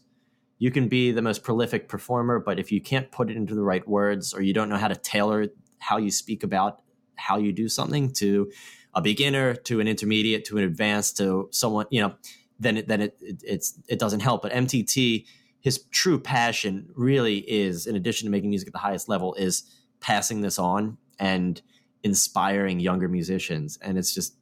You 0.60 0.72
can 0.72 0.88
be 0.88 1.12
the 1.12 1.22
most 1.22 1.44
prolific 1.44 1.88
performer 1.88 2.40
but 2.40 2.58
if 2.58 2.72
you 2.72 2.80
can't 2.80 3.10
put 3.12 3.30
it 3.30 3.36
into 3.36 3.54
the 3.54 3.62
right 3.62 3.86
words 3.86 4.34
or 4.34 4.42
you 4.42 4.52
don't 4.52 4.68
know 4.68 4.76
how 4.76 4.88
to 4.88 4.96
tailor 4.96 5.46
how 5.78 5.98
you 5.98 6.10
speak 6.10 6.42
about 6.42 6.82
how 7.16 7.38
you 7.38 7.52
do 7.52 7.68
something 7.68 8.12
to 8.14 8.50
a 8.94 9.02
beginner 9.02 9.54
to 9.54 9.80
an 9.80 9.86
intermediate 9.86 10.44
to 10.46 10.58
an 10.58 10.64
advanced 10.64 11.16
to 11.18 11.48
someone 11.52 11.86
you 11.90 12.00
know 12.00 12.14
then 12.58 12.78
it, 12.78 12.88
then 12.88 13.00
it, 13.00 13.16
it 13.20 13.42
it's 13.44 13.78
it 13.88 13.98
doesn't 13.98 14.20
help. 14.20 14.42
But 14.42 14.52
mtt 14.52 15.24
his 15.60 15.84
true 15.90 16.20
passion 16.20 16.88
really 16.94 17.38
is 17.38 17.86
in 17.86 17.96
addition 17.96 18.26
to 18.26 18.30
making 18.30 18.50
music 18.50 18.68
at 18.68 18.72
the 18.72 18.78
highest 18.78 19.08
level 19.08 19.34
is 19.34 19.64
passing 20.00 20.40
this 20.40 20.58
on 20.58 20.98
and 21.18 21.60
inspiring 22.02 22.80
younger 22.80 23.08
musicians. 23.08 23.78
And 23.82 23.98
it's 23.98 24.14
just 24.14 24.34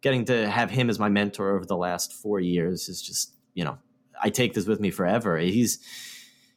getting 0.00 0.24
to 0.26 0.48
have 0.48 0.70
him 0.70 0.90
as 0.90 0.98
my 0.98 1.08
mentor 1.08 1.56
over 1.56 1.64
the 1.64 1.76
last 1.76 2.12
four 2.12 2.40
years 2.40 2.88
is 2.88 3.02
just, 3.02 3.34
you 3.54 3.64
know, 3.64 3.78
I 4.22 4.30
take 4.30 4.54
this 4.54 4.66
with 4.66 4.80
me 4.80 4.90
forever. 4.90 5.38
He's, 5.38 5.78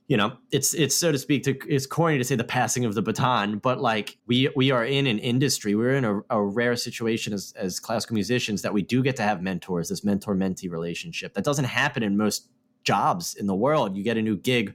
you 0.07 0.17
know, 0.17 0.33
it's 0.51 0.73
it's 0.73 0.95
so 0.95 1.11
to 1.11 1.19
speak. 1.19 1.43
To, 1.43 1.55
it's 1.67 1.85
corny 1.85 2.17
to 2.17 2.23
say 2.23 2.35
the 2.35 2.43
passing 2.43 2.83
of 2.83 2.95
the 2.95 3.01
baton, 3.01 3.59
but 3.59 3.79
like 3.79 4.17
we 4.25 4.49
we 4.55 4.71
are 4.71 4.83
in 4.83 5.05
an 5.05 5.19
industry, 5.19 5.75
we're 5.75 5.93
in 5.93 6.03
a, 6.03 6.21
a 6.31 6.41
rare 6.41 6.75
situation 6.75 7.31
as 7.31 7.53
as 7.55 7.79
classical 7.79 8.15
musicians 8.15 8.63
that 8.63 8.73
we 8.73 8.81
do 8.81 9.03
get 9.03 9.15
to 9.17 9.23
have 9.23 9.43
mentors. 9.43 9.89
This 9.89 10.03
mentor 10.03 10.35
mentee 10.35 10.71
relationship 10.71 11.35
that 11.35 11.43
doesn't 11.43 11.65
happen 11.65 12.01
in 12.01 12.17
most 12.17 12.49
jobs 12.83 13.35
in 13.35 13.45
the 13.45 13.55
world. 13.55 13.95
You 13.95 14.03
get 14.03 14.17
a 14.17 14.21
new 14.21 14.35
gig 14.35 14.73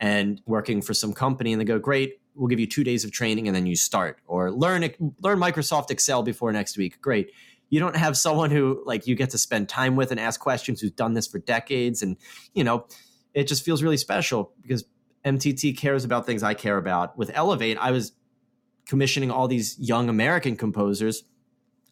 and 0.00 0.40
working 0.44 0.82
for 0.82 0.92
some 0.92 1.12
company, 1.12 1.52
and 1.52 1.60
they 1.60 1.64
go, 1.64 1.78
"Great, 1.78 2.20
we'll 2.34 2.48
give 2.48 2.60
you 2.60 2.66
two 2.66 2.84
days 2.84 3.04
of 3.04 3.12
training 3.12 3.46
and 3.46 3.54
then 3.54 3.66
you 3.66 3.76
start. 3.76 4.18
Or 4.26 4.50
learn 4.50 4.82
learn 5.22 5.38
microsoft 5.38 5.90
excel 5.90 6.22
before 6.22 6.52
next 6.52 6.76
week. 6.76 7.00
Great. 7.00 7.30
You 7.70 7.80
don't 7.80 7.96
have 7.96 8.16
someone 8.16 8.50
who 8.50 8.82
like 8.84 9.06
you 9.06 9.14
get 9.14 9.30
to 9.30 9.38
spend 9.38 9.68
time 9.68 9.96
with 9.96 10.10
and 10.10 10.20
ask 10.20 10.40
questions 10.40 10.80
who's 10.80 10.90
done 10.90 11.14
this 11.14 11.26
for 11.26 11.38
decades. 11.38 12.02
And 12.02 12.16
you 12.52 12.64
know 12.64 12.86
it 13.32 13.48
just 13.48 13.64
feels 13.64 13.82
really 13.82 13.96
special 13.96 14.52
because 14.62 14.84
mtt 15.24 15.76
cares 15.76 16.04
about 16.04 16.26
things 16.26 16.42
i 16.42 16.54
care 16.54 16.76
about. 16.76 17.16
With 17.16 17.30
elevate 17.34 17.78
i 17.78 17.90
was 17.90 18.12
commissioning 18.86 19.30
all 19.30 19.48
these 19.48 19.78
young 19.78 20.08
american 20.08 20.56
composers. 20.56 21.24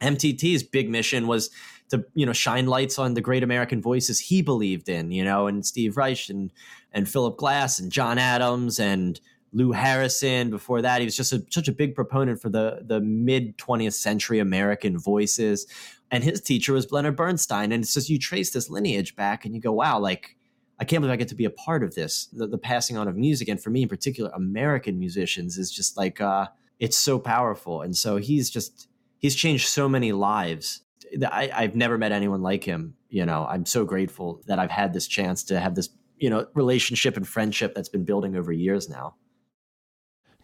Mtt's 0.00 0.64
big 0.64 0.90
mission 0.90 1.28
was 1.28 1.50
to 1.92 2.04
you 2.14 2.26
know 2.26 2.32
shine 2.32 2.66
lights 2.66 2.98
on 2.98 3.14
the 3.14 3.20
great 3.20 3.42
american 3.42 3.80
voices 3.80 4.18
he 4.18 4.42
believed 4.42 4.88
in 4.88 5.12
you 5.12 5.22
know 5.22 5.46
and 5.46 5.64
steve 5.64 5.96
reich 5.96 6.28
and 6.28 6.50
and 6.90 7.08
philip 7.08 7.36
glass 7.36 7.78
and 7.78 7.92
john 7.92 8.18
adams 8.18 8.80
and 8.80 9.20
Lou 9.52 9.72
Harrison. 9.72 10.50
Before 10.50 10.82
that, 10.82 11.00
he 11.00 11.04
was 11.04 11.16
just 11.16 11.32
a, 11.32 11.44
such 11.50 11.68
a 11.68 11.72
big 11.72 11.94
proponent 11.94 12.40
for 12.40 12.48
the 12.48 12.80
the 12.84 13.00
mid 13.00 13.58
20th 13.58 13.94
century 13.94 14.38
American 14.38 14.98
voices. 14.98 15.66
And 16.10 16.22
his 16.22 16.40
teacher 16.40 16.72
was 16.72 16.92
Leonard 16.92 17.16
Bernstein. 17.16 17.72
And 17.72 17.82
it's 17.82 17.94
just 17.94 18.10
you 18.10 18.18
trace 18.18 18.50
this 18.50 18.68
lineage 18.68 19.16
back, 19.16 19.44
and 19.44 19.54
you 19.54 19.60
go, 19.60 19.72
wow, 19.72 19.98
like 19.98 20.36
I 20.78 20.84
can't 20.84 21.00
believe 21.00 21.12
I 21.12 21.16
get 21.16 21.28
to 21.28 21.34
be 21.34 21.44
a 21.44 21.50
part 21.50 21.84
of 21.84 21.94
this. 21.94 22.26
The, 22.32 22.46
the 22.46 22.58
passing 22.58 22.96
on 22.96 23.08
of 23.08 23.16
music, 23.16 23.48
and 23.48 23.62
for 23.62 23.70
me 23.70 23.82
in 23.82 23.88
particular, 23.88 24.30
American 24.34 24.98
musicians 24.98 25.58
is 25.58 25.70
just 25.70 25.96
like 25.96 26.20
uh, 26.20 26.48
it's 26.80 26.98
so 26.98 27.18
powerful. 27.18 27.82
And 27.82 27.96
so 27.96 28.16
he's 28.16 28.50
just 28.50 28.88
he's 29.18 29.36
changed 29.36 29.68
so 29.68 29.88
many 29.88 30.12
lives. 30.12 30.82
I, 31.24 31.50
I've 31.54 31.76
never 31.76 31.98
met 31.98 32.10
anyone 32.10 32.42
like 32.42 32.64
him. 32.64 32.94
You 33.10 33.26
know, 33.26 33.46
I'm 33.46 33.66
so 33.66 33.84
grateful 33.84 34.42
that 34.46 34.58
I've 34.58 34.70
had 34.70 34.92
this 34.92 35.06
chance 35.06 35.44
to 35.44 35.60
have 35.60 35.74
this 35.74 35.90
you 36.18 36.30
know 36.30 36.46
relationship 36.54 37.16
and 37.16 37.28
friendship 37.28 37.74
that's 37.74 37.88
been 37.88 38.04
building 38.04 38.36
over 38.36 38.52
years 38.52 38.88
now. 38.88 39.14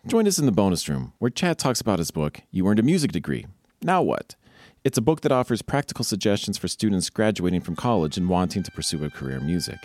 Join 0.09 0.27
us 0.27 0.39
in 0.39 0.47
the 0.47 0.53
bonus 0.53 0.89
room 0.89 1.13
where 1.19 1.31
Chad 1.31 1.59
talks 1.59 1.83
about 1.83 1.99
his 1.99 2.11
book, 2.11 2.41
You 2.51 2.67
Earned 2.67 2.79
a 2.79 2.83
Music 2.83 3.13
Degree. 3.13 3.45
Now 3.83 4.01
what? 4.01 4.37
It's 4.83 4.97
a 4.97 5.03
book 5.03 5.21
that 5.21 5.33
offers 5.33 5.61
practical 5.61 6.03
suggestions 6.03 6.57
for 6.57 6.67
students 6.67 7.11
graduating 7.11 7.61
from 7.61 7.77
college 7.77 8.17
and 8.17 8.27
wanting 8.27 8.63
to 8.63 8.71
pursue 8.71 9.05
a 9.05 9.11
career 9.11 9.37
in 9.37 9.45
music. 9.45 9.77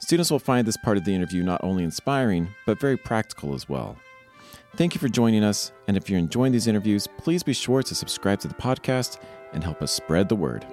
Students 0.00 0.30
will 0.30 0.38
find 0.38 0.68
this 0.68 0.76
part 0.76 0.98
of 0.98 1.06
the 1.06 1.14
interview 1.14 1.42
not 1.42 1.64
only 1.64 1.82
inspiring, 1.82 2.48
but 2.66 2.78
very 2.78 2.98
practical 2.98 3.54
as 3.54 3.66
well. 3.66 3.96
Thank 4.76 4.94
you 4.94 5.00
for 5.00 5.08
joining 5.08 5.42
us, 5.42 5.72
and 5.88 5.96
if 5.96 6.10
you're 6.10 6.18
enjoying 6.18 6.52
these 6.52 6.66
interviews, 6.66 7.08
please 7.16 7.42
be 7.42 7.54
sure 7.54 7.82
to 7.82 7.94
subscribe 7.94 8.40
to 8.40 8.48
the 8.48 8.54
podcast 8.54 9.18
and 9.54 9.64
help 9.64 9.80
us 9.80 9.92
spread 9.92 10.28
the 10.28 10.36
word. 10.36 10.66